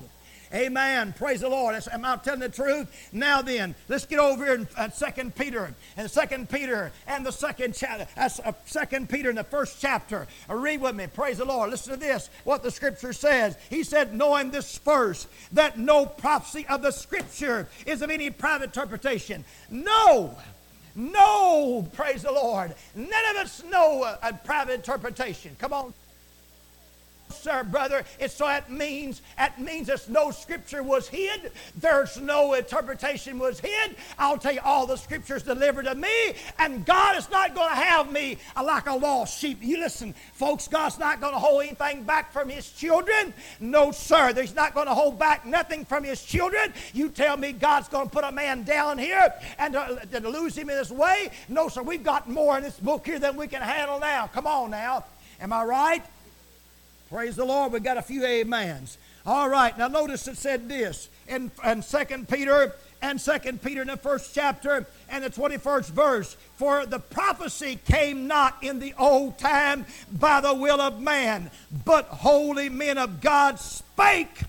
Amen. 0.55 1.15
Praise 1.17 1.41
the 1.41 1.49
Lord. 1.49 1.75
Am 1.91 2.05
I 2.05 2.17
telling 2.17 2.41
the 2.41 2.49
truth? 2.49 3.09
Now 3.13 3.41
then, 3.41 3.75
let's 3.89 4.05
get 4.05 4.19
over 4.19 4.45
here 4.45 4.55
in 4.55 4.69
uh, 4.77 4.91
Second 4.91 5.35
Peter 5.35 5.75
and 5.97 6.11
Second 6.11 6.51
Peter 6.51 6.93
and 7.07 7.25
the 7.25 7.33
second 7.33 7.75
chapter. 7.75 8.07
That's 8.15 8.39
uh, 8.41 8.53
Second 8.67 9.09
Peter 9.09 9.31
in 9.31 9.37
the 9.37 9.45
first 9.45 9.81
chapter. 9.81 10.27
Uh, 10.51 10.55
read 10.55 10.83
with 10.83 10.95
me. 10.95 11.07
Praise 11.07 11.39
the 11.39 11.47
Lord. 11.47 11.71
Listen 11.71 11.95
to 11.95 11.99
this. 11.99 12.29
What 12.45 12.63
the 12.63 12.71
Scripture 12.71 13.15
says. 13.15 13.57
He 13.71 13.83
said, 13.83 14.15
knowing 14.15 14.51
this 14.51 14.77
first, 14.77 15.27
that 15.53 15.79
no 15.79 16.05
prophecy 16.05 16.67
of 16.69 16.83
the 16.83 16.91
Scripture 16.91 17.67
is 17.87 18.03
of 18.03 18.11
any 18.11 18.29
private 18.29 18.65
interpretation. 18.65 19.45
No. 19.71 20.37
No, 20.95 21.89
praise 21.95 22.23
the 22.23 22.33
Lord. 22.33 22.75
None 22.95 23.09
of 23.31 23.37
us 23.37 23.65
know 23.65 24.05
a, 24.05 24.19
a 24.23 24.35
private 24.35 24.75
interpretation. 24.75 25.57
Come 25.59 25.73
on 25.73 25.95
sir, 27.33 27.65
brother. 27.65 28.05
It's 28.19 28.35
so 28.35 28.47
that 28.47 28.71
means 28.71 29.23
that 29.37 29.61
means 29.61 29.87
there's 29.87 30.09
no 30.09 30.31
scripture 30.31 30.83
was 30.83 31.09
hid. 31.09 31.53
There's 31.77 32.21
no 32.21 32.55
interpretation 32.55 33.39
was 33.39 33.61
hid. 33.61 33.97
I'll 34.19 34.39
tell 34.39 34.53
you 34.53 34.61
all 34.65 34.87
the 34.87 34.97
scriptures 34.97 35.43
delivered 35.43 35.85
to 35.85 35.95
me, 35.95 36.35
and 36.59 36.85
God 36.85 37.17
is 37.17 37.31
not 37.31 37.55
going 37.55 37.71
to 37.71 37.77
have 37.77 38.11
me 38.13 38.39
like 38.57 38.87
a 38.87 38.95
lost 38.95 39.39
sheep. 39.39 39.59
You 39.61 39.79
listen, 39.79 40.15
folks, 40.33 40.69
God's 40.69 40.99
not 40.99 41.21
going 41.21 41.33
to 41.33 41.39
hold 41.39 41.63
anything 41.63 42.05
back 42.05 42.33
from 42.33 42.49
his 42.49 42.71
children. 42.71 43.33
No, 43.61 43.91
sir. 43.91 44.33
He's 44.35 44.55
not 44.55 44.75
going 44.75 44.87
to 44.87 44.95
hold 44.95 45.19
back 45.19 45.47
nothing 45.47 45.85
from 45.85 46.05
his 46.05 46.23
children. 46.23 46.73
You 46.93 47.09
tell 47.09 47.37
me 47.37 47.53
God's 47.53 47.89
going 47.89 48.09
to 48.09 48.13
put 48.13 48.25
a 48.25 48.33
man 48.33 48.63
down 48.63 48.99
here 48.99 49.33
and 49.59 49.77
uh, 49.77 49.97
to, 49.97 50.21
to 50.21 50.29
lose 50.29 50.57
him 50.57 50.71
in 50.71 50.77
this 50.77 50.91
way? 50.91 51.31
No, 51.49 51.69
sir. 51.69 51.83
We've 51.83 52.05
got 52.05 52.29
more 52.29 52.57
in 52.57 52.63
this 52.63 52.79
book 52.79 53.07
here 53.07 53.19
than 53.19 53.37
we 53.37 53.47
can 53.47 53.63
handle 53.63 53.99
now. 53.99 54.27
Come 54.29 54.47
on 54.47 54.71
now. 54.71 55.05
Am 55.41 55.53
I 55.53 55.65
right? 55.65 56.05
Praise 57.13 57.37
the 57.37 57.45
Lord. 57.45 57.73
We've 57.73 57.83
got 57.83 57.99
a 57.99 58.03
few 58.03 58.25
amens. 58.25 58.97
All 59.27 59.47
right. 59.47 59.77
Now 59.77 59.89
notice 59.89 60.27
it 60.29 60.39
said 60.39 60.67
this 60.67 61.11
in, 61.29 61.51
in 61.63 61.83
2 61.83 62.25
Peter 62.25 62.73
and 63.03 63.21
2 63.21 63.39
Peter 63.63 63.83
in 63.83 63.89
the 63.89 63.99
first 63.99 64.35
chapter 64.35 64.87
and 65.11 65.23
the 65.23 65.29
21st 65.29 65.91
verse. 65.91 66.39
For 66.57 66.87
the 66.87 66.99
prophecy 66.99 67.79
came 67.85 68.27
not 68.27 68.57
in 68.63 68.79
the 68.79 68.95
old 68.99 69.37
time 69.37 69.85
by 70.11 70.41
the 70.41 70.55
will 70.55 70.81
of 70.81 71.03
man, 71.03 71.51
but 71.85 72.07
holy 72.07 72.71
men 72.71 72.97
of 72.97 73.21
God 73.21 73.59
spake 73.59 74.45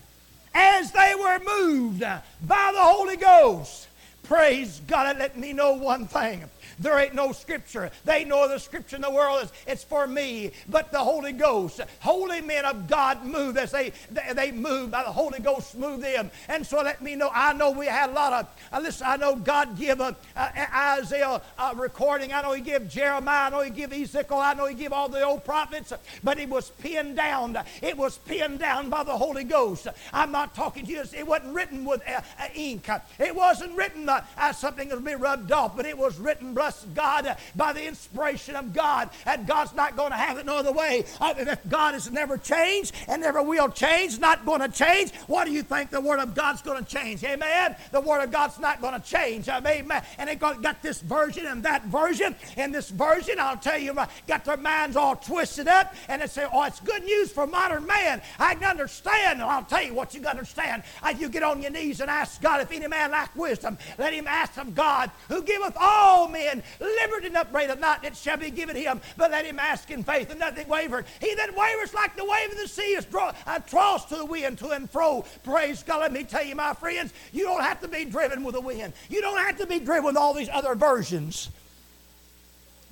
as 0.54 0.90
they 0.94 1.16
were 1.20 1.40
moved 1.40 2.00
by 2.00 2.72
the 2.74 2.80
Holy 2.80 3.18
Ghost. 3.18 3.90
Praise 4.24 4.80
God. 4.88 5.18
Let 5.20 5.38
me 5.38 5.52
know 5.52 5.74
one 5.74 6.08
thing. 6.08 6.46
There 6.80 6.98
ain't 7.00 7.14
no 7.14 7.32
scripture. 7.32 7.92
They 8.06 8.18
ain't 8.18 8.30
no 8.30 8.44
other 8.44 8.60
scripture 8.60 8.96
in 8.96 9.02
the 9.02 9.12
world. 9.12 9.40
It's, 9.44 9.52
it's 9.68 9.84
for 9.84 10.08
me. 10.08 10.52
But 10.70 10.92
the 10.92 11.00
Holy 11.00 11.32
Ghost, 11.32 11.82
holy 12.00 12.42
men 12.42 12.66
of 12.66 12.88
God 12.88 13.26
move 13.26 13.58
as 13.58 13.72
they, 13.72 13.92
they, 14.34 14.52
move 14.52 14.92
by 14.92 15.04
the 15.04 15.12
Holy 15.12 15.40
Ghost 15.40 15.76
move 15.76 16.02
them. 16.02 16.30
And 16.48 16.66
so 16.66 16.82
let 16.82 17.02
me 17.02 17.16
know. 17.16 17.30
I 17.34 17.54
know 17.54 17.72
we 17.72 17.88
had 17.88 18.10
a 18.10 18.14
lot 18.14 18.34
of, 18.34 18.48
uh, 18.72 18.80
listen, 18.80 19.08
I 19.08 19.18
know 19.18 19.36
God 19.36 19.78
give 19.78 20.00
a, 20.00 20.16
a 20.36 20.98
Isaiah 21.00 21.42
a 21.58 21.76
recording. 21.76 22.34
I 22.34 22.42
know 22.42 22.54
he 22.54 22.62
give 22.62 22.90
Jeremiah. 22.90 23.48
I 23.48 23.50
know 23.50 23.62
he 23.62 23.70
give 23.70 23.92
Ezekiel. 23.92 24.38
I 24.38 24.54
know 24.54 24.66
he 24.66 24.76
give 24.76 24.94
all 24.94 25.10
the 25.10 25.24
old 25.24 25.44
prophets. 25.44 25.94
But 26.24 26.40
it 26.40 26.50
was 26.50 26.70
pinned 26.72 27.16
down. 27.16 27.58
It 27.82 27.98
was 27.98 28.18
pinned 28.20 28.60
down 28.60 28.90
by 28.90 29.04
the 29.04 29.18
Holy 29.18 29.44
Ghost. 29.44 29.88
I'm 30.12 30.32
not 30.32 30.56
talking 30.56 30.86
to 30.86 30.92
you. 30.92 31.04
It 31.16 31.28
wasn't 31.28 31.54
written 31.54 31.86
with 31.86 32.02
uh, 32.08 32.22
uh, 32.40 32.48
ink. 32.54 32.88
It 33.20 33.36
wasn't 33.36 33.76
written 33.76 34.08
uh, 34.10 34.24
as 34.38 34.58
something 34.58 34.90
that 34.90 34.96
was 34.96 35.06
be 35.06 35.16
rubbed 35.16 35.52
off. 35.52 35.76
But 35.76 35.86
it 35.86 35.98
was 35.98 36.18
written, 36.20 36.54
trust 36.64 36.94
God 36.94 37.36
by 37.58 37.74
the 37.74 37.86
inspiration 37.86 38.56
of 38.56 38.74
God. 38.74 39.10
And 39.26 39.46
God's 39.46 39.74
not 39.74 39.98
going 39.98 40.12
to 40.12 40.18
have 40.18 40.38
it 40.38 40.46
no 40.46 40.58
other 40.58 40.72
way. 40.72 41.04
Uh, 41.20 41.34
if 41.38 41.60
God 41.68 41.94
has 41.94 42.10
never 42.10 42.38
changed 42.38 42.94
and 43.10 43.22
never 43.22 43.44
will 43.44 43.68
change, 43.68 44.18
not 44.20 44.46
going 44.46 44.62
to 44.62 44.70
change, 44.70 45.12
what 45.28 45.46
do 45.46 45.52
you 45.52 45.62
think 45.62 45.90
the 45.90 46.00
Word 46.00 46.20
of 46.20 46.34
God's 46.34 46.62
going 46.62 46.82
to 46.82 46.90
change? 46.90 47.22
Amen? 47.24 47.76
The 47.92 48.00
Word 48.00 48.24
of 48.24 48.32
God's 48.32 48.60
not 48.60 48.80
going 48.80 48.94
to 48.94 49.06
change. 49.06 49.50
Amen. 49.50 50.02
And 50.18 50.30
they 50.30 50.36
got, 50.36 50.82
this 50.82 51.02
version 51.02 51.46
and 51.46 51.64
that 51.64 51.86
version. 51.86 52.36
And 52.56 52.74
this 52.74 52.90
version, 52.90 53.36
I'll 53.40 53.58
tell 53.58 53.78
you, 53.78 53.92
uh, 53.92 54.08
got 54.28 54.46
their 54.46 54.58
minds 54.58 54.96
all 54.96 55.16
twisted 55.16 55.68
up. 55.68 55.94
And 56.08 56.22
they 56.22 56.28
say, 56.28 56.48
oh, 56.52 56.64
it's 56.64 56.80
good 56.80 57.04
news 57.04 57.32
for 57.32 57.46
modern 57.46 57.86
man. 57.86 58.22
I 58.40 58.56
can 58.56 58.70
understand. 58.70 59.42
And 59.42 59.50
I'll 59.50 59.64
tell 59.64 59.84
you 59.84 59.94
what 59.94 60.14
you 60.14 60.22
to 60.22 60.30
understand. 60.30 60.84
Uh, 61.02 61.14
you 61.18 61.28
get 61.28 61.44
on 61.44 61.62
your 61.62 61.72
knees 61.72 62.00
and 62.00 62.10
ask 62.10 62.42
God, 62.42 62.62
if 62.62 62.72
any 62.72 62.88
man 62.88 63.12
lack 63.12 63.36
wisdom, 63.36 63.78
let 63.98 64.14
him 64.14 64.28
ask 64.28 64.58
of 64.58 64.74
God, 64.74 65.12
who 65.28 65.44
giveth 65.44 65.76
all 65.80 66.28
men 66.28 66.53
liberty 66.80 67.28
and 67.28 67.38
upbraideth 67.38 67.80
not, 67.80 68.04
it 68.04 68.16
shall 68.16 68.38
be 68.38 68.50
given 68.50 68.76
him. 68.76 69.02
But 69.18 69.32
let 69.32 69.46
him 69.46 69.60
ask 69.60 69.90
in 69.90 70.04
faith 70.04 70.30
and 70.30 70.40
nothing 70.40 70.68
wavered. 70.68 71.06
He 71.20 71.34
that 71.36 71.56
wavers 71.56 71.94
like 71.94 72.16
the 72.16 72.26
wave 72.26 72.52
of 72.52 72.58
the 72.58 72.68
sea 72.68 72.96
is 72.96 73.06
draw, 73.06 73.34
uh, 73.48 73.60
tossed 73.60 74.10
to 74.10 74.16
the 74.16 74.26
wind 74.26 74.58
to 74.60 74.70
and 74.70 74.90
fro. 74.90 75.26
Praise 75.44 75.84
God. 75.84 76.00
Let 76.00 76.14
me 76.14 76.24
tell 76.24 76.44
you, 76.44 76.56
my 76.56 76.74
friends, 76.74 77.14
you 77.32 77.44
don't 77.44 77.64
have 77.64 77.80
to 77.82 77.88
be 77.88 78.06
driven 78.06 78.44
with 78.44 78.56
the 78.56 78.62
wind. 78.62 78.94
You 79.10 79.22
don't 79.22 79.38
have 79.38 79.58
to 79.58 79.68
be 79.68 79.80
driven 79.80 80.06
with 80.06 80.18
all 80.18 80.34
these 80.34 80.50
other 80.50 80.76
versions. 80.76 81.50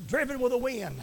Driven 0.08 0.40
with 0.40 0.52
the 0.52 0.58
wind, 0.58 1.00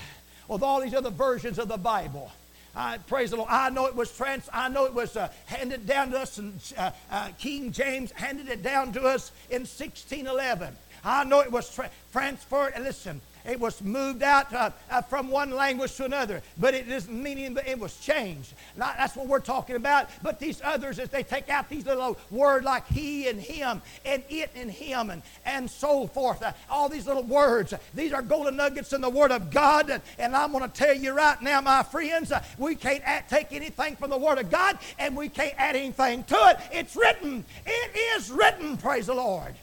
with 0.49 0.63
all 0.63 0.81
these 0.81 0.95
other 0.95 1.11
versions 1.11 1.59
of 1.59 1.69
the 1.69 1.77
Bible. 1.77 2.33
I 2.75 2.99
praise 2.99 3.31
the 3.31 3.37
Lord. 3.37 3.49
I 3.51 3.71
know 3.71 3.87
it 3.87 3.95
was 3.97 4.15
trans. 4.15 4.49
I 4.53 4.69
know 4.69 4.85
it 4.85 4.95
was 4.95 5.17
uh, 5.17 5.31
handed 5.47 5.87
down 5.87 6.13
to 6.13 6.21
us, 6.21 6.39
and 6.39 6.61
uh, 6.77 6.91
uh, 7.11 7.31
King 7.39 7.73
James 7.73 8.13
handed 8.13 8.49
it 8.49 8.63
down 8.63 8.93
to 8.93 9.03
us 9.03 9.33
in 9.51 9.63
1611. 9.63 10.77
I 11.05 11.25
know 11.25 11.41
it 11.41 11.53
was 11.53 11.73
tra- 11.75 11.91
transferred. 12.13 12.75
Listen, 12.79 13.21
it 13.49 13.59
was 13.59 13.83
moved 13.83 14.23
out 14.23 14.53
uh, 14.53 14.71
uh, 14.91 15.01
from 15.01 15.31
one 15.31 15.51
language 15.51 15.97
to 15.97 16.05
another, 16.05 16.43
but 16.59 16.75
it 16.75 16.89
doesn't 16.89 17.23
mean 17.23 17.55
that 17.55 17.67
it 17.67 17.79
was 17.79 17.99
changed. 17.99 18.53
That's 18.77 19.17
what 19.17 19.27
we're 19.27 19.41
talking 19.41 19.77
about. 19.77 20.11
But 20.23 20.39
these 20.39 20.61
others, 20.63 20.99
as 20.99 21.09
they 21.09 21.23
take 21.23 21.49
out 21.49 21.69
these 21.69 21.87
little 21.87 22.19
words 22.31 22.67
like 22.67 22.87
he 22.89 23.29
and 23.29 23.41
him 23.41 23.81
and 24.05 24.23
it 24.29 24.51
and 24.55 24.71
him 24.71 25.09
and, 25.09 25.23
and 25.47 25.71
so 25.71 26.07
forth, 26.07 26.43
uh, 26.43 26.53
all 26.69 26.91
these 26.91 27.07
little 27.07 27.23
words, 27.23 27.73
these 27.95 28.13
are 28.13 28.21
golden 28.21 28.57
nuggets 28.57 28.93
in 28.93 29.01
the 29.01 29.09
Word 29.09 29.31
of 29.31 29.51
God. 29.51 29.89
And, 29.89 30.03
and 30.19 30.37
I'm 30.37 30.53
going 30.53 30.65
to 30.65 30.69
tell 30.71 30.95
you 30.95 31.15
right 31.15 31.41
now, 31.41 31.63
my 31.63 31.83
friends, 31.83 32.31
uh, 32.33 32.43
we 32.59 32.75
can't 32.75 33.03
add, 33.05 33.29
take 33.31 33.53
anything 33.53 33.97
from 33.97 34.11
the 34.11 34.19
Word 34.19 34.39
of 34.39 34.51
God 34.51 34.79
and 34.99 35.17
we 35.17 35.31
can't 35.31 35.55
add 35.57 35.75
anything 35.75 36.25
to 36.25 36.37
it. 36.51 36.59
It's 36.71 36.97
written. 36.97 37.45
It 37.65 37.97
is 38.17 38.31
written, 38.31 38.77
praise 38.77 39.07
the 39.07 39.15
Lord. 39.15 39.55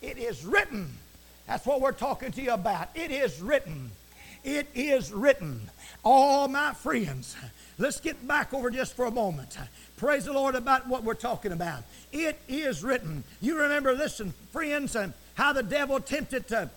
It 0.00 0.18
is 0.18 0.44
written. 0.44 0.90
That's 1.46 1.66
what 1.66 1.80
we're 1.80 1.92
talking 1.92 2.30
to 2.32 2.42
you 2.42 2.52
about. 2.52 2.88
It 2.94 3.10
is 3.10 3.40
written. 3.40 3.90
It 4.44 4.68
is 4.74 5.12
written. 5.12 5.62
All 6.04 6.46
my 6.46 6.72
friends, 6.74 7.36
let's 7.78 8.00
get 8.00 8.26
back 8.26 8.54
over 8.54 8.70
just 8.70 8.94
for 8.94 9.06
a 9.06 9.10
moment. 9.10 9.56
Praise 9.96 10.26
the 10.26 10.32
Lord 10.32 10.54
about 10.54 10.86
what 10.86 11.02
we're 11.02 11.14
talking 11.14 11.52
about. 11.52 11.82
It 12.12 12.38
is 12.48 12.84
written. 12.84 13.24
You 13.40 13.58
remember, 13.58 13.92
listen, 13.94 14.32
friends, 14.52 14.94
and 14.94 15.12
how 15.34 15.52
the 15.52 15.62
devil 15.62 16.00
tempted 16.00 16.48
to. 16.48 16.70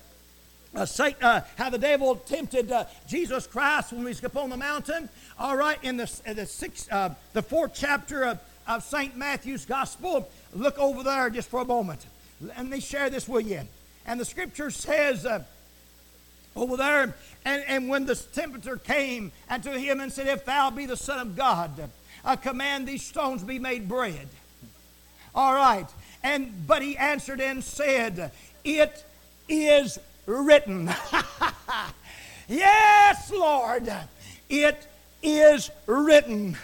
Uh, 0.74 0.86
Satan, 0.86 1.22
uh, 1.22 1.44
how 1.58 1.70
the 1.70 1.78
devil 1.78 2.16
tempted 2.16 2.72
uh, 2.72 2.86
Jesus 3.06 3.46
Christ 3.46 3.92
when 3.92 4.02
he 4.02 4.08
was 4.08 4.24
upon 4.24 4.50
the 4.50 4.58
mountain. 4.58 5.10
All 5.38 5.58
right, 5.58 5.78
in 5.84 5.98
the, 5.98 6.10
the 6.34 6.46
sixth, 6.46 6.92
uh, 6.92 7.10
the 7.34 7.42
fourth 7.42 7.74
chapter 7.76 8.24
of, 8.24 8.40
of 8.68 8.82
St. 8.82 9.18
Matthew's 9.18 9.66
Gospel, 9.66 10.30
look 10.54 10.80
over 10.80 11.04
there 11.04 11.30
just 11.30 11.50
for 11.50 11.62
a 11.62 11.66
moment. 11.66 12.06
Let 12.42 12.66
me 12.66 12.80
share 12.80 13.10
this 13.10 13.28
with 13.28 13.48
you. 13.48 13.62
And 14.06 14.20
the 14.20 14.26
scripture 14.26 14.72
says 14.72 15.26
uh, 15.26 15.44
over 16.56 16.76
there, 16.76 17.16
and, 17.46 17.64
and 17.68 17.90
when 17.90 18.06
the 18.06 18.16
tempter 18.16 18.78
came 18.78 19.32
unto 19.50 19.72
him 19.72 20.00
and 20.00 20.12
said, 20.12 20.28
If 20.28 20.46
thou 20.46 20.72
be 20.72 20.86
the 20.86 20.98
Son 20.98 21.20
of 21.20 21.36
God, 21.36 21.90
I 22.26 22.36
command 22.36 22.88
these 22.88 23.04
stones 23.04 23.44
be 23.44 23.60
made 23.60 23.88
bread. 23.88 24.28
All 25.34 25.54
right. 25.54 25.88
And 26.24 26.68
but 26.68 26.82
he 26.82 26.98
answered 26.98 27.42
and 27.42 27.64
said, 27.64 28.32
It 28.64 29.06
is 29.48 30.00
written. 30.26 30.90
yes, 32.48 33.32
Lord. 33.32 33.92
It 34.50 34.88
is 35.24 35.70
written. 35.86 36.58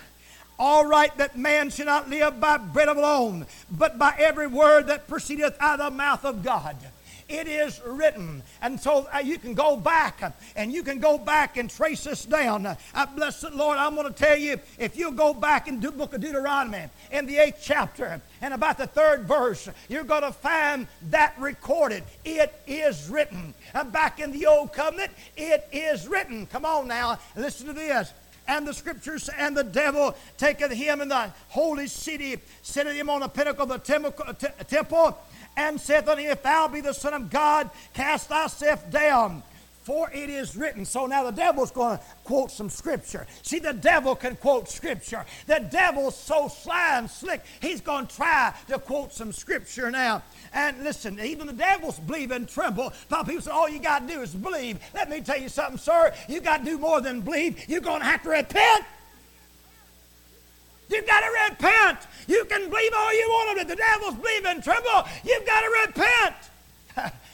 All 0.59 0.85
right, 0.85 1.15
that 1.17 1.37
man 1.37 1.69
should 1.69 1.85
not 1.85 2.09
live 2.09 2.39
by 2.39 2.57
bread 2.57 2.87
alone, 2.87 3.45
but 3.69 3.99
by 3.99 4.15
every 4.17 4.47
word 4.47 4.87
that 4.87 5.07
proceedeth 5.07 5.55
out 5.59 5.79
of 5.79 5.91
the 5.91 5.97
mouth 5.97 6.25
of 6.25 6.43
God. 6.43 6.75
It 7.29 7.47
is 7.47 7.81
written. 7.85 8.41
And 8.61 8.79
so 8.79 9.07
uh, 9.13 9.19
you 9.19 9.37
can 9.37 9.53
go 9.53 9.75
back 9.75 10.23
uh, 10.23 10.31
and 10.55 10.71
you 10.71 10.81
can 10.81 10.99
go 10.99 11.17
back 11.17 11.57
and 11.57 11.69
trace 11.69 12.05
this 12.05 12.25
down. 12.25 12.65
Uh, 12.65 12.75
the 12.93 13.51
Lord, 13.53 13.77
I'm 13.77 13.95
going 13.95 14.11
to 14.11 14.17
tell 14.17 14.37
you 14.37 14.59
if 14.79 14.97
you 14.97 15.11
go 15.11 15.33
back 15.33 15.67
in 15.67 15.79
the 15.79 15.91
book 15.91 16.13
of 16.13 16.21
Deuteronomy 16.21 16.85
in 17.11 17.25
the 17.25 17.37
eighth 17.37 17.59
chapter 17.61 18.21
and 18.41 18.53
about 18.53 18.77
the 18.77 18.87
third 18.87 19.27
verse, 19.27 19.67
you're 19.89 20.05
going 20.05 20.21
to 20.21 20.31
find 20.31 20.87
that 21.09 21.35
recorded. 21.37 22.03
It 22.23 22.53
is 22.65 23.09
written. 23.09 23.53
And 23.73 23.91
back 23.91 24.19
in 24.19 24.31
the 24.31 24.45
old 24.45 24.71
covenant, 24.71 25.11
it 25.35 25.67
is 25.73 26.07
written. 26.07 26.45
Come 26.45 26.63
on 26.63 26.87
now, 26.87 27.19
listen 27.35 27.67
to 27.67 27.73
this 27.73 28.13
and 28.47 28.67
the 28.67 28.73
scriptures, 28.73 29.29
and 29.37 29.55
the 29.55 29.63
devil 29.63 30.15
taketh 30.37 30.71
him 30.71 31.01
in 31.01 31.09
the 31.09 31.31
holy 31.49 31.87
city, 31.87 32.37
setteth 32.61 32.93
him 32.93 33.09
on 33.09 33.21
the 33.21 33.27
pinnacle 33.27 33.63
of 33.71 33.83
the 33.83 34.63
temple, 34.67 35.17
and 35.55 35.79
saith 35.79 36.07
unto 36.07 36.21
him, 36.21 36.31
If 36.31 36.43
thou 36.43 36.67
be 36.67 36.81
the 36.81 36.93
Son 36.93 37.13
of 37.13 37.29
God, 37.29 37.69
cast 37.93 38.29
thyself 38.29 38.89
down. 38.89 39.43
For 39.87 40.11
it 40.11 40.29
is 40.29 40.57
written. 40.57 40.83
So 40.83 41.05
now 41.05 41.23
the 41.23 41.31
devil's 41.31 41.71
going 41.71 41.97
to 41.97 42.03
quote 42.25 42.51
some 42.51 42.69
scripture. 42.69 43.25
See, 43.41 43.59
the 43.59 43.71
devil 43.71 44.17
can 44.17 44.35
quote 44.35 44.67
scripture. 44.67 45.25
The 45.45 45.65
devil's 45.71 46.17
so 46.17 46.49
sly 46.49 46.97
and 46.97 47.09
slick, 47.09 47.41
he's 47.61 47.79
going 47.79 48.07
to 48.07 48.13
try 48.13 48.53
to 48.67 48.79
quote 48.79 49.13
some 49.13 49.31
scripture 49.31 49.89
now. 49.89 50.23
And 50.53 50.83
listen, 50.83 51.17
even 51.21 51.47
the 51.47 51.53
devils 51.53 51.99
believe 51.99 52.31
and 52.31 52.49
tremble. 52.49 52.91
But 53.07 53.27
people 53.27 53.41
say, 53.41 53.51
all 53.51 53.69
you 53.69 53.79
got 53.79 54.05
to 54.05 54.13
do 54.13 54.19
is 54.19 54.35
believe. 54.35 54.77
Let 54.93 55.09
me 55.09 55.21
tell 55.21 55.39
you 55.39 55.47
something, 55.47 55.77
sir. 55.77 56.13
You 56.27 56.41
got 56.41 56.57
to 56.57 56.65
do 56.65 56.77
more 56.77 56.99
than 56.99 57.21
believe. 57.21 57.69
You're 57.69 57.79
going 57.79 58.01
to 58.01 58.07
have 58.07 58.23
to 58.23 58.29
repent. 58.31 58.83
You've 60.89 61.07
got 61.07 61.21
to 61.21 61.49
repent. 61.49 61.99
You 62.27 62.43
can 62.43 62.69
believe 62.69 62.91
all 62.93 63.13
you 63.13 63.25
want 63.29 63.59
it. 63.59 63.69
The 63.69 63.77
devil's 63.77 64.15
believe 64.15 64.45
and 64.47 64.61
tremble. 64.61 65.07
You've 65.23 65.45
got 65.45 65.61
to 65.61 65.87
repent. 65.87 67.13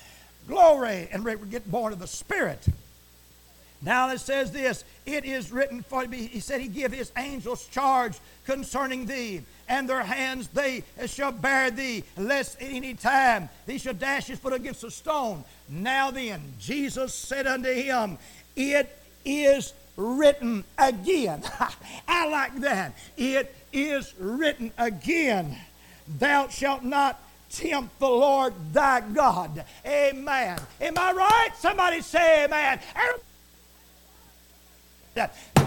Glory. 0.47 1.07
And 1.11 1.23
we 1.23 1.35
get 1.49 1.69
born 1.69 1.93
of 1.93 1.99
the 1.99 2.07
Spirit. 2.07 2.67
Now 3.83 4.09
it 4.11 4.19
says 4.19 4.51
this 4.51 4.83
it 5.05 5.25
is 5.25 5.51
written 5.51 5.83
for 5.83 6.07
me, 6.07 6.27
he 6.27 6.39
said 6.39 6.61
he 6.61 6.67
give 6.67 6.93
his 6.93 7.11
angels 7.17 7.67
charge 7.67 8.17
concerning 8.45 9.05
thee, 9.05 9.41
and 9.67 9.89
their 9.89 10.03
hands 10.03 10.47
they 10.47 10.83
shall 11.05 11.33
bear 11.33 11.69
thee, 11.69 12.03
lest 12.17 12.61
at 12.61 12.69
any 12.69 12.93
time 12.93 13.49
thee 13.65 13.77
shall 13.77 13.93
dash 13.93 14.27
his 14.27 14.39
foot 14.39 14.53
against 14.53 14.83
a 14.83 14.91
stone. 14.91 15.43
Now 15.67 16.11
then, 16.11 16.41
Jesus 16.59 17.13
said 17.13 17.45
unto 17.45 17.71
him, 17.73 18.17
It 18.55 18.95
is 19.25 19.73
written 19.97 20.63
again. 20.77 21.43
I 22.07 22.27
like 22.29 22.55
that. 22.61 22.93
It 23.17 23.53
is 23.73 24.13
written 24.17 24.71
again. 24.77 25.57
Thou 26.19 26.47
shalt 26.47 26.83
not 26.83 27.21
tempt 27.53 27.99
the 27.99 28.09
Lord 28.09 28.53
thy 28.71 29.01
God. 29.01 29.63
Amen. 29.85 30.59
Am 30.81 30.97
I 30.97 31.11
right? 31.11 31.49
Somebody 31.57 32.01
say 32.01 32.45
amen. 32.45 32.79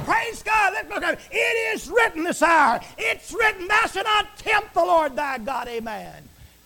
Praise 0.05 0.43
God. 0.43 0.73
Let's 0.73 0.89
look 0.89 1.03
at 1.03 1.15
it. 1.15 1.21
It 1.31 1.75
is 1.75 1.89
written 1.89 2.25
this 2.25 2.43
hour. 2.43 2.81
It's 2.99 3.33
written, 3.33 3.69
Thou 3.69 3.87
shalt 3.87 4.07
not 4.07 4.37
tempt 4.39 4.75
the 4.75 4.81
Lord 4.81 5.17
thy 5.17 5.39
God. 5.39 5.69
Amen. 5.69 6.23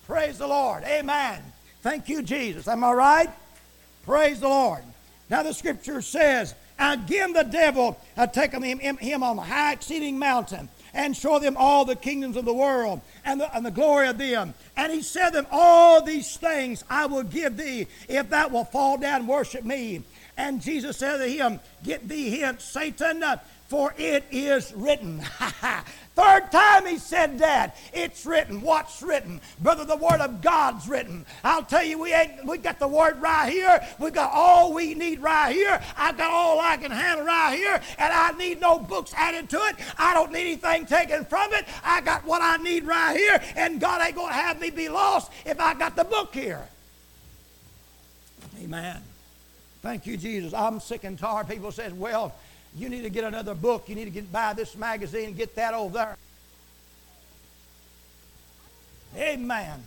Praise 0.07 0.39
the 0.39 0.47
Lord. 0.47 0.85
Amen. 0.85 1.43
Thank 1.83 2.09
you, 2.09 2.23
Jesus. 2.23 2.69
Am 2.69 2.83
I 2.85 2.93
right? 2.93 3.31
Praise 4.05 4.41
the 4.41 4.49
Lord. 4.49 4.83
Now 5.29 5.43
the 5.43 5.53
scripture 5.53 6.03
says, 6.03 6.55
Again, 6.79 7.35
the 7.35 7.45
devil 7.45 8.01
had 8.17 8.33
taken 8.33 8.63
him, 8.63 8.79
him 8.79 9.23
on 9.23 9.37
the 9.37 9.43
high 9.43 9.73
exceeding 9.73 10.19
mountain 10.19 10.69
and 10.95 11.17
show 11.17 11.39
them 11.39 11.57
all 11.57 11.85
the 11.85 11.97
kingdoms 11.97 12.37
of 12.37 12.45
the 12.45 12.55
world 12.55 13.01
and 13.25 13.41
the, 13.41 13.55
and 13.57 13.65
the 13.65 13.71
glory 13.71 14.09
of 14.09 14.19
them. 14.19 14.55
And 14.77 14.93
he 14.93 15.03
said 15.03 15.31
to 15.31 15.37
them, 15.37 15.47
All 15.51 16.03
these 16.03 16.37
things 16.37 16.85
I 16.89 17.07
will 17.07 17.23
give 17.23 17.57
thee 17.57 17.87
if 18.09 18.31
thou 18.31 18.49
wilt 18.49 18.73
fall 18.73 18.99
down 18.99 19.21
and 19.21 19.29
worship 19.29 19.65
me. 19.65 20.03
And 20.37 20.61
Jesus 20.61 20.97
said 20.97 21.19
to 21.19 21.27
him, 21.29 21.61
Get 21.83 22.09
thee 22.09 22.41
hence, 22.41 22.65
Satan, 22.65 23.23
for 23.69 23.95
it 23.99 24.25
is 24.31 24.73
written. 24.75 25.23
Third 26.21 26.53
time 26.53 26.87
he 26.87 26.99
said 26.99 27.39
that. 27.39 27.77
It's 27.95 28.27
written. 28.27 28.61
What's 28.61 29.01
written? 29.01 29.41
Brother, 29.61 29.87
the 29.87 29.97
word 29.97 30.21
of 30.21 30.43
God's 30.43 30.87
written. 30.87 31.25
I'll 31.43 31.63
tell 31.63 31.83
you, 31.83 31.99
we 31.99 32.13
ain't 32.13 32.45
we 32.45 32.59
got 32.59 32.79
the 32.79 32.89
word 32.89 33.23
right 33.23 33.51
here. 33.51 33.81
We 33.99 34.11
got 34.11 34.31
all 34.31 34.75
we 34.75 34.95
need 34.95 35.21
right 35.21 35.51
here. 35.55 35.81
I 35.97 36.13
got 36.13 36.31
all 36.31 36.61
I 36.61 36.77
can 36.77 36.91
handle 36.91 37.25
right 37.25 37.57
here, 37.57 37.81
and 37.99 38.13
I 38.13 38.33
need 38.33 38.61
no 38.61 38.79
books 38.79 39.15
added 39.17 39.49
to 39.49 39.57
it. 39.57 39.77
I 39.99 40.13
don't 40.13 40.31
need 40.31 40.43
anything 40.43 40.85
taken 40.85 41.25
from 41.25 41.55
it. 41.55 41.65
I 41.83 42.03
got 42.03 42.27
what 42.27 42.43
I 42.43 42.59
need 42.59 42.87
right 42.87 43.17
here, 43.17 43.41
and 43.57 43.81
God 43.81 44.07
ain't 44.07 44.15
gonna 44.15 44.35
have 44.35 44.61
me 44.61 44.69
be 44.69 44.91
lost 44.91 45.33
if 45.47 45.59
I 45.59 45.73
got 45.73 45.97
the 45.97 46.05
book 46.05 46.35
here. 46.35 46.69
Amen. 48.63 49.01
Thank 49.81 50.07
you, 50.07 50.19
Jesus. 50.19 50.53
I'm 50.53 50.81
sick 50.81 51.05
and 51.05 51.19
tired. 51.19 51.49
People 51.49 51.73
says, 51.73 51.95
well, 51.95 52.35
you 52.77 52.89
need 52.89 53.03
to 53.03 53.11
get 53.11 53.25
another 53.25 53.55
book. 53.55 53.89
You 53.89 53.95
need 53.95 54.05
to 54.05 54.11
get 54.11 54.31
buy 54.31 54.53
this 54.53 54.77
magazine, 54.77 55.35
get 55.35 55.55
that 55.57 55.75
over 55.75 55.93
there. 55.95 56.17
Amen. 59.17 59.83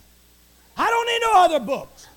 I 0.76 0.90
don't 0.90 1.06
need 1.06 1.20
no 1.22 1.44
other 1.44 1.64
books. 1.64 2.08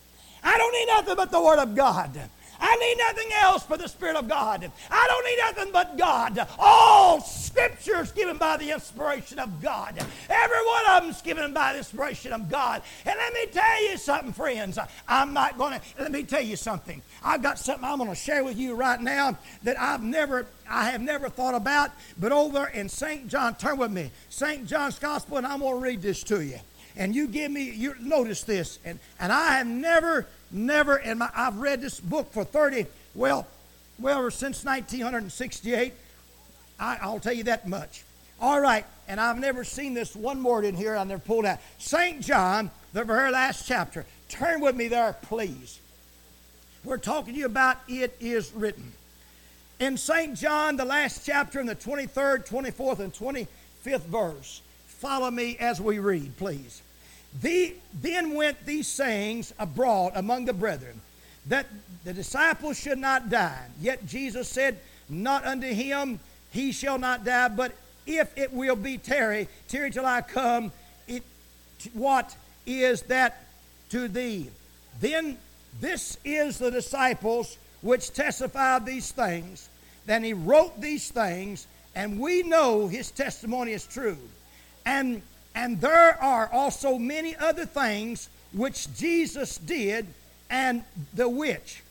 I 0.44 0.58
don't 0.58 0.74
need 0.74 0.88
nothing 0.88 1.16
but 1.16 1.32
the 1.32 1.42
Word 1.42 1.60
of 1.60 1.76
God. 1.76 2.20
I 2.60 2.76
need 2.76 2.98
nothing 2.98 3.30
else 3.42 3.64
but 3.64 3.80
the 3.80 3.88
Spirit 3.88 4.16
of 4.16 4.28
God. 4.28 4.70
I 4.90 5.08
don't 5.08 5.26
need 5.26 5.38
nothing 5.40 5.72
but 5.72 5.98
God. 5.98 6.48
All 6.58 7.22
scriptures 7.22 8.12
given 8.12 8.38
by 8.38 8.58
the 8.58 8.72
inspiration 8.72 9.40
of 9.40 9.62
God. 9.62 9.98
Every 10.30 10.66
one 10.66 10.86
of 10.90 11.04
them's 11.04 11.22
given 11.22 11.54
by 11.54 11.74
the 11.74 11.80
inspiration 11.80 12.34
of 12.34 12.50
God. 12.50 12.82
And 13.06 13.16
let 13.18 13.34
me 13.34 13.46
tell 13.52 13.84
you 13.84 13.98
something, 13.98 14.34
friends. 14.34 14.80
I'm 15.08 15.34
not 15.34 15.58
going 15.58 15.80
to, 15.80 15.82
let 16.00 16.12
me 16.12 16.24
tell 16.24 16.42
you 16.42 16.56
something. 16.56 17.02
I've 17.24 17.44
got 17.44 17.60
something 17.60 17.86
I'm 17.86 17.98
going 17.98 18.10
to 18.10 18.16
share 18.16 18.44
with 18.44 18.58
you 18.58 18.76
right 18.76 19.00
now 19.00 19.38
that 19.64 19.80
I've 19.80 20.04
never, 20.04 20.46
I 20.70 20.90
have 20.90 21.02
never 21.02 21.30
thought 21.30 21.56
about. 21.56 21.92
But 22.20 22.32
over 22.32 22.68
in 22.68 22.90
St. 22.90 23.28
John, 23.28 23.56
turn 23.56 23.78
with 23.78 23.92
me, 23.92 24.12
St. 24.30 24.66
John's 24.66 25.00
Gospel, 25.00 25.38
and 25.38 25.48
I'm 25.48 25.60
going 25.60 25.76
to 25.76 25.82
read 25.82 26.02
this 26.02 26.24
to 26.24 26.42
you 26.44 26.60
and 26.98 27.16
you 27.16 27.28
give 27.28 27.52
me 27.52 27.70
you 27.70 27.94
notice 28.00 28.44
this 28.44 28.80
and 28.84 29.00
and 29.20 29.32
i 29.32 29.54
have 29.54 29.68
never 29.68 30.26
never 30.52 30.98
in 30.98 31.18
my 31.18 31.30
i've 31.36 31.58
read 31.58 31.82
this 31.82 32.00
book 32.00 32.32
for 32.32 32.44
30 32.44 32.86
well 33.16 33.48
well 34.00 34.30
since 34.32 34.64
1968 34.64 35.94
I, 36.80 36.98
i'll 37.02 37.20
tell 37.20 37.34
you 37.34 37.44
that 37.46 37.68
much. 37.68 38.04
All 38.40 38.60
right 38.60 38.86
and 39.08 39.20
i've 39.20 39.40
never 39.40 39.64
seen 39.64 39.94
this 39.94 40.16
one 40.16 40.44
word 40.44 40.66
in 40.66 40.76
here 40.76 40.96
i 40.96 41.04
never 41.04 41.22
pulled 41.22 41.46
out. 41.46 41.60
St 41.80 42.22
john 42.22 42.72
the 42.94 43.04
very 43.04 43.32
last 43.32 43.68
chapter. 43.68 44.06
Turn 44.30 44.62
with 44.62 44.76
me 44.76 44.88
there 44.88 45.16
please. 45.24 45.80
We're 46.84 46.98
talking 46.98 47.34
to 47.34 47.40
you 47.40 47.46
about 47.46 47.78
it 47.88 48.16
is 48.20 48.52
written. 48.54 48.92
In 49.80 49.98
st 49.98 50.36
john 50.36 50.78
the 50.78 50.86
last 50.86 51.26
chapter 51.26 51.60
in 51.60 51.66
the 51.66 51.76
23rd 51.76 52.48
24th 52.48 53.00
and 53.00 53.14
25th 53.14 54.06
verse 54.06 54.62
follow 54.86 55.30
me 55.30 55.58
as 55.60 55.80
we 55.80 56.00
read 56.00 56.36
please 56.38 56.82
the, 57.42 57.76
then 57.94 58.34
went 58.34 58.66
these 58.66 58.88
sayings 58.88 59.54
abroad 59.60 60.14
among 60.16 60.46
the 60.46 60.54
brethren, 60.54 61.02
that 61.48 61.68
the 62.04 62.14
disciples 62.14 62.80
should 62.80 62.98
not 62.98 63.30
die. 63.30 63.66
Yet 63.80 64.06
Jesus 64.06 64.48
said, 64.48 64.80
Not 65.10 65.46
unto 65.46 65.68
him 65.68 66.20
he 66.52 66.72
shall 66.72 66.98
not 66.98 67.24
die, 67.24 67.50
but 67.50 67.74
if 68.06 68.36
it 68.38 68.54
will 68.54 68.76
be 68.76 68.98
tarry, 68.98 69.48
tarry 69.68 69.92
till 69.92 70.06
I 70.06 70.22
come, 70.22 70.72
it, 71.08 71.24
what 71.94 72.36
is 72.66 73.02
that 73.04 73.46
to 73.90 74.08
thee? 74.08 74.50
Then 75.00 75.38
this 75.80 76.18
is 76.24 76.58
the 76.58 76.72
disciples 76.72 77.58
which 77.82 78.14
testify 78.14 78.80
these 78.80 79.12
things. 79.12 79.70
Then 80.06 80.24
he 80.24 80.34
wrote 80.34 80.80
these 80.80 81.12
things, 81.12 81.68
and 81.96 82.20
we 82.20 82.44
know 82.44 82.88
his 82.88 83.12
testimony 83.12 83.74
is 83.74 83.86
true. 83.86 84.18
And 84.86 85.22
and 85.58 85.82
there 85.82 86.22
are 86.22 86.48
also 86.54 87.00
many 87.00 87.36
other 87.36 87.66
things 87.66 88.30
which 88.54 88.96
Jesus 88.96 89.58
did, 89.58 90.06
and 90.52 90.84
the 91.16 91.28
which, 91.28 91.82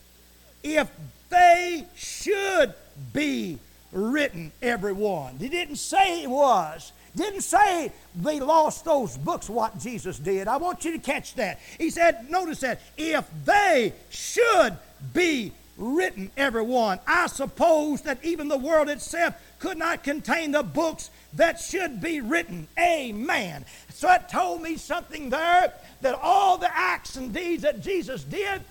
if 0.62 0.88
they 1.31 1.85
should 1.96 2.74
be 3.12 3.59
written, 3.90 4.52
everyone. 4.62 5.37
He 5.38 5.48
didn't 5.48 5.76
say 5.76 6.22
it 6.22 6.31
was. 6.31 6.92
Didn't 7.16 7.40
say 7.40 7.90
they 8.14 8.38
lost 8.38 8.85
those 8.85 9.18
books, 9.18 9.50
what 9.50 9.81
Jesus 9.81 10.16
did. 10.16 10.46
I 10.46 10.59
want 10.59 10.85
you 10.85 10.92
to 10.92 10.98
catch 10.98 11.35
that. 11.35 11.59
He 11.76 11.90
said, 11.90 12.31
notice 12.31 12.61
that, 12.61 12.81
if 12.96 13.29
they 13.44 13.92
should 14.11 14.76
be 15.12 15.50
written, 15.76 16.30
everyone. 16.36 17.00
I 17.06 17.26
suppose 17.26 18.02
that 18.02 18.24
even 18.24 18.48
the 18.48 18.58
world 18.58 18.88
itself 18.88 19.34
could 19.58 19.78
not 19.78 20.04
contain 20.04 20.52
the 20.52 20.62
books 20.62 21.10
that 21.34 21.60
should 21.60 22.00
be 22.00 22.20
written. 22.20 22.66
Amen. 22.78 23.64
So 23.90 24.10
it 24.12 24.28
told 24.28 24.62
me 24.62 24.76
something 24.76 25.30
there 25.30 25.72
that 26.00 26.18
all 26.20 26.58
the 26.58 26.74
acts 26.74 27.16
and 27.16 27.32
deeds 27.32 27.62
that 27.62 27.80
Jesus 27.80 28.24
did 28.24 28.62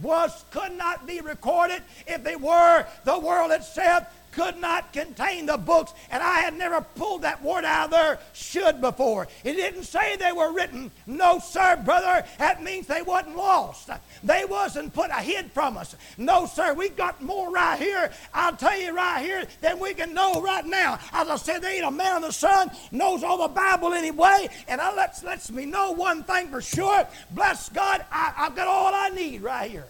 was 0.00 0.44
could 0.50 0.72
not 0.72 1.06
be 1.06 1.20
recorded 1.20 1.82
if 2.06 2.24
they 2.24 2.36
were 2.36 2.86
the 3.04 3.18
world 3.18 3.52
itself 3.52 4.06
could 4.32 4.56
not 4.56 4.92
contain 4.92 5.46
the 5.46 5.56
books, 5.56 5.92
and 6.10 6.22
I 6.22 6.40
had 6.40 6.54
never 6.54 6.80
pulled 6.80 7.22
that 7.22 7.42
word 7.42 7.64
out 7.64 7.86
of 7.86 7.90
there 7.90 8.18
should 8.32 8.80
before. 8.80 9.28
It 9.44 9.54
didn't 9.54 9.84
say 9.84 10.16
they 10.16 10.32
were 10.32 10.52
written. 10.52 10.90
No, 11.06 11.38
sir, 11.38 11.80
brother. 11.84 12.26
That 12.38 12.62
means 12.62 12.86
they 12.86 13.02
wasn't 13.02 13.36
lost. 13.36 13.90
They 14.24 14.44
wasn't 14.44 14.92
put 14.92 15.12
hid 15.12 15.52
from 15.52 15.76
us. 15.76 15.94
No, 16.16 16.46
sir. 16.46 16.74
We 16.74 16.88
got 16.88 17.22
more 17.22 17.50
right 17.50 17.78
here. 17.78 18.10
I'll 18.34 18.56
tell 18.56 18.78
you 18.78 18.94
right 18.94 19.22
here 19.22 19.46
than 19.60 19.78
we 19.78 19.94
can 19.94 20.14
know 20.14 20.40
right 20.40 20.64
now. 20.64 20.98
As 21.12 21.28
I 21.28 21.36
said, 21.36 21.62
there 21.62 21.74
ain't 21.74 21.84
a 21.84 21.90
man 21.90 22.16
on 22.16 22.22
the 22.22 22.32
sun 22.32 22.70
knows 22.90 23.22
all 23.22 23.46
the 23.46 23.54
Bible 23.54 23.92
anyway, 23.92 24.48
and 24.68 24.80
that 24.80 24.96
lets, 24.96 25.22
lets 25.22 25.50
me 25.50 25.66
know 25.66 25.92
one 25.92 26.22
thing 26.24 26.48
for 26.48 26.60
sure. 26.60 27.06
Bless 27.30 27.68
God, 27.68 28.04
I, 28.10 28.32
I've 28.36 28.56
got 28.56 28.68
all 28.68 28.94
I 28.94 29.10
need 29.10 29.42
right 29.42 29.70
here. 29.70 29.86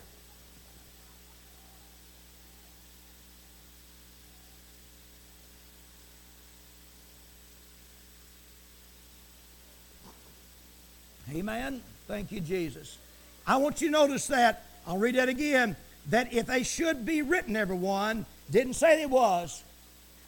Amen. 11.34 11.80
Thank 12.08 12.30
you, 12.30 12.40
Jesus. 12.40 12.98
I 13.46 13.56
want 13.56 13.80
you 13.80 13.88
to 13.88 13.92
notice 13.92 14.26
that. 14.26 14.66
I'll 14.86 14.98
read 14.98 15.14
that 15.14 15.28
again. 15.28 15.76
That 16.10 16.32
if 16.32 16.46
they 16.46 16.62
should 16.62 17.06
be 17.06 17.22
written, 17.22 17.56
everyone, 17.56 18.26
didn't 18.50 18.74
say 18.74 19.02
it 19.02 19.10
was. 19.10 19.62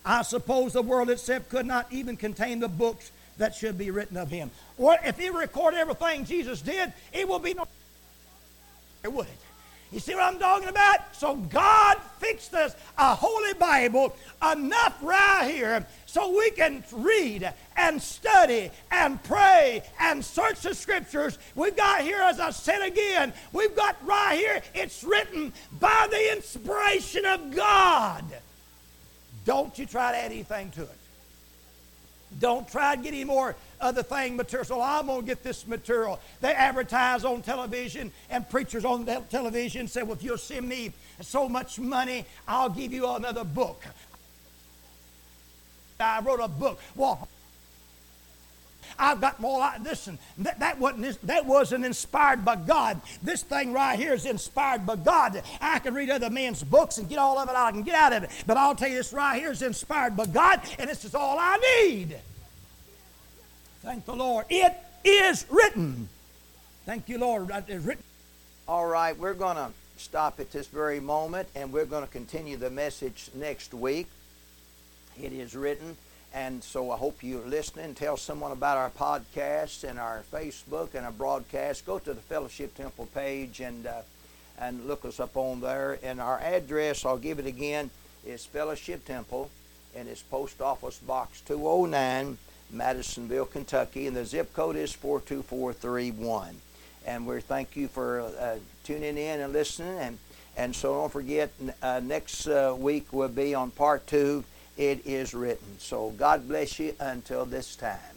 I 0.04 0.22
suppose 0.22 0.72
the 0.72 0.82
world 0.82 1.10
itself 1.10 1.48
could 1.48 1.66
not 1.66 1.86
even 1.92 2.16
contain 2.16 2.60
the 2.60 2.68
books 2.68 3.10
that 3.38 3.54
should 3.54 3.76
be 3.76 3.90
written 3.90 4.16
of 4.16 4.30
him. 4.30 4.50
Or 4.78 4.96
if 5.04 5.18
he 5.18 5.28
record 5.30 5.74
everything 5.74 6.24
Jesus 6.24 6.62
did, 6.62 6.92
it 7.12 7.28
will 7.28 7.38
be 7.38 7.54
no. 7.54 7.66
It 9.02 9.12
would? 9.12 9.26
You 9.92 10.00
see 10.00 10.14
what 10.14 10.24
I'm 10.24 10.40
talking 10.40 10.68
about? 10.68 11.14
So 11.14 11.36
God 11.36 11.98
fixed 12.18 12.52
us 12.54 12.74
a 12.98 13.14
holy 13.14 13.54
Bible 13.54 14.16
enough 14.52 14.98
right 15.02 15.48
here 15.48 15.86
so 16.06 16.36
we 16.36 16.50
can 16.50 16.82
read 16.92 17.52
and 17.76 18.02
study 18.02 18.70
and 18.90 19.22
pray 19.22 19.82
and 20.00 20.24
search 20.24 20.62
the 20.62 20.74
scriptures. 20.74 21.38
We've 21.54 21.76
got 21.76 22.02
here, 22.02 22.20
as 22.22 22.40
I 22.40 22.50
said 22.50 22.82
again, 22.82 23.32
we've 23.52 23.76
got 23.76 23.96
right 24.04 24.36
here, 24.36 24.62
it's 24.74 25.04
written 25.04 25.52
by 25.78 26.08
the 26.10 26.32
inspiration 26.32 27.24
of 27.26 27.54
God. 27.54 28.24
Don't 29.44 29.78
you 29.78 29.86
try 29.86 30.12
to 30.12 30.18
add 30.18 30.32
anything 30.32 30.70
to 30.72 30.82
it. 30.82 30.98
Don't 32.40 32.66
try 32.68 32.96
to 32.96 33.02
get 33.02 33.12
any 33.12 33.24
more 33.24 33.54
other 33.80 34.02
thing 34.02 34.36
material. 34.36 34.64
So 34.64 34.80
I'm 34.80 35.06
going 35.06 35.20
to 35.20 35.26
get 35.26 35.42
this 35.42 35.66
material. 35.66 36.18
They 36.40 36.52
advertise 36.52 37.24
on 37.24 37.42
television, 37.42 38.10
and 38.30 38.48
preachers 38.48 38.84
on 38.84 39.06
television 39.30 39.88
say, 39.88 40.02
Well, 40.02 40.14
if 40.14 40.22
you'll 40.22 40.38
send 40.38 40.68
me 40.68 40.92
so 41.20 41.48
much 41.48 41.78
money, 41.78 42.24
I'll 42.48 42.70
give 42.70 42.92
you 42.92 43.08
another 43.08 43.44
book. 43.44 43.84
I 46.00 46.20
wrote 46.20 46.40
a 46.40 46.48
book. 46.48 46.80
Well, 46.96 47.28
I've 48.98 49.20
got 49.20 49.40
more. 49.40 49.70
Listen, 49.82 50.18
that, 50.38 50.60
that, 50.60 50.78
wasn't, 50.78 51.26
that 51.26 51.46
wasn't 51.46 51.84
inspired 51.84 52.44
by 52.44 52.56
God. 52.56 53.00
This 53.22 53.42
thing 53.42 53.72
right 53.72 53.98
here 53.98 54.14
is 54.14 54.26
inspired 54.26 54.86
by 54.86 54.96
God. 54.96 55.42
I 55.60 55.78
can 55.78 55.94
read 55.94 56.10
other 56.10 56.30
men's 56.30 56.62
books 56.62 56.98
and 56.98 57.08
get 57.08 57.18
all 57.18 57.38
of 57.38 57.48
it 57.48 57.54
I 57.54 57.70
can 57.70 57.82
get 57.82 57.94
out 57.94 58.12
of 58.12 58.24
it. 58.24 58.30
But 58.46 58.56
I'll 58.56 58.74
tell 58.74 58.88
you, 58.88 58.96
this 58.96 59.12
right 59.12 59.40
here 59.40 59.50
is 59.50 59.62
inspired 59.62 60.16
by 60.16 60.26
God, 60.26 60.60
and 60.78 60.88
this 60.88 61.04
is 61.04 61.14
all 61.14 61.38
I 61.38 61.56
need. 61.86 62.16
Thank 63.82 64.06
the 64.06 64.14
Lord. 64.14 64.46
It 64.48 64.74
is 65.04 65.46
written. 65.50 66.08
Thank 66.86 67.08
you, 67.08 67.18
Lord. 67.18 67.50
It 67.50 67.64
is 67.68 67.84
written. 67.84 68.04
All 68.66 68.86
right, 68.86 69.16
we're 69.18 69.34
going 69.34 69.56
to 69.56 69.70
stop 69.96 70.40
at 70.40 70.50
this 70.50 70.66
very 70.66 71.00
moment, 71.00 71.48
and 71.54 71.72
we're 71.72 71.84
going 71.84 72.04
to 72.04 72.10
continue 72.10 72.56
the 72.56 72.70
message 72.70 73.30
next 73.34 73.74
week. 73.74 74.06
It 75.20 75.32
is 75.32 75.54
written. 75.54 75.96
And 76.34 76.64
so 76.64 76.90
I 76.90 76.96
hope 76.96 77.22
you're 77.22 77.46
listening. 77.46 77.94
Tell 77.94 78.16
someone 78.16 78.50
about 78.50 78.76
our 78.76 78.90
podcast 78.90 79.88
and 79.88 80.00
our 80.00 80.24
Facebook 80.32 80.94
and 80.94 81.06
our 81.06 81.12
broadcast. 81.12 81.86
Go 81.86 82.00
to 82.00 82.12
the 82.12 82.20
Fellowship 82.20 82.74
Temple 82.74 83.06
page 83.14 83.60
and 83.60 83.86
uh, 83.86 84.02
and 84.58 84.86
look 84.86 85.04
us 85.04 85.20
up 85.20 85.36
on 85.36 85.60
there. 85.60 85.98
And 86.02 86.20
our 86.20 86.40
address, 86.40 87.04
I'll 87.04 87.18
give 87.18 87.38
it 87.38 87.46
again, 87.46 87.88
is 88.26 88.44
Fellowship 88.44 89.04
Temple, 89.04 89.48
and 89.94 90.08
it's 90.08 90.22
Post 90.22 90.60
Office 90.60 90.98
Box 90.98 91.40
209, 91.42 92.36
Madisonville, 92.72 93.46
Kentucky, 93.46 94.08
and 94.08 94.16
the 94.16 94.24
zip 94.24 94.52
code 94.54 94.74
is 94.76 94.92
42431. 94.92 96.56
And 97.06 97.26
we 97.26 97.40
thank 97.42 97.76
you 97.76 97.86
for 97.86 98.20
uh, 98.20 98.56
tuning 98.82 99.18
in 99.18 99.40
and 99.40 99.52
listening. 99.52 99.98
And 99.98 100.18
and 100.56 100.74
so 100.74 100.94
don't 100.94 101.12
forget, 101.12 101.50
uh, 101.82 102.00
next 102.02 102.46
uh, 102.48 102.74
week 102.76 103.12
will 103.12 103.28
be 103.28 103.54
on 103.54 103.70
part 103.70 104.06
two 104.08 104.44
it 104.76 105.06
is 105.06 105.34
written. 105.34 105.78
So 105.78 106.10
God 106.10 106.48
bless 106.48 106.78
you 106.78 106.94
until 107.00 107.44
this 107.44 107.76
time. 107.76 108.13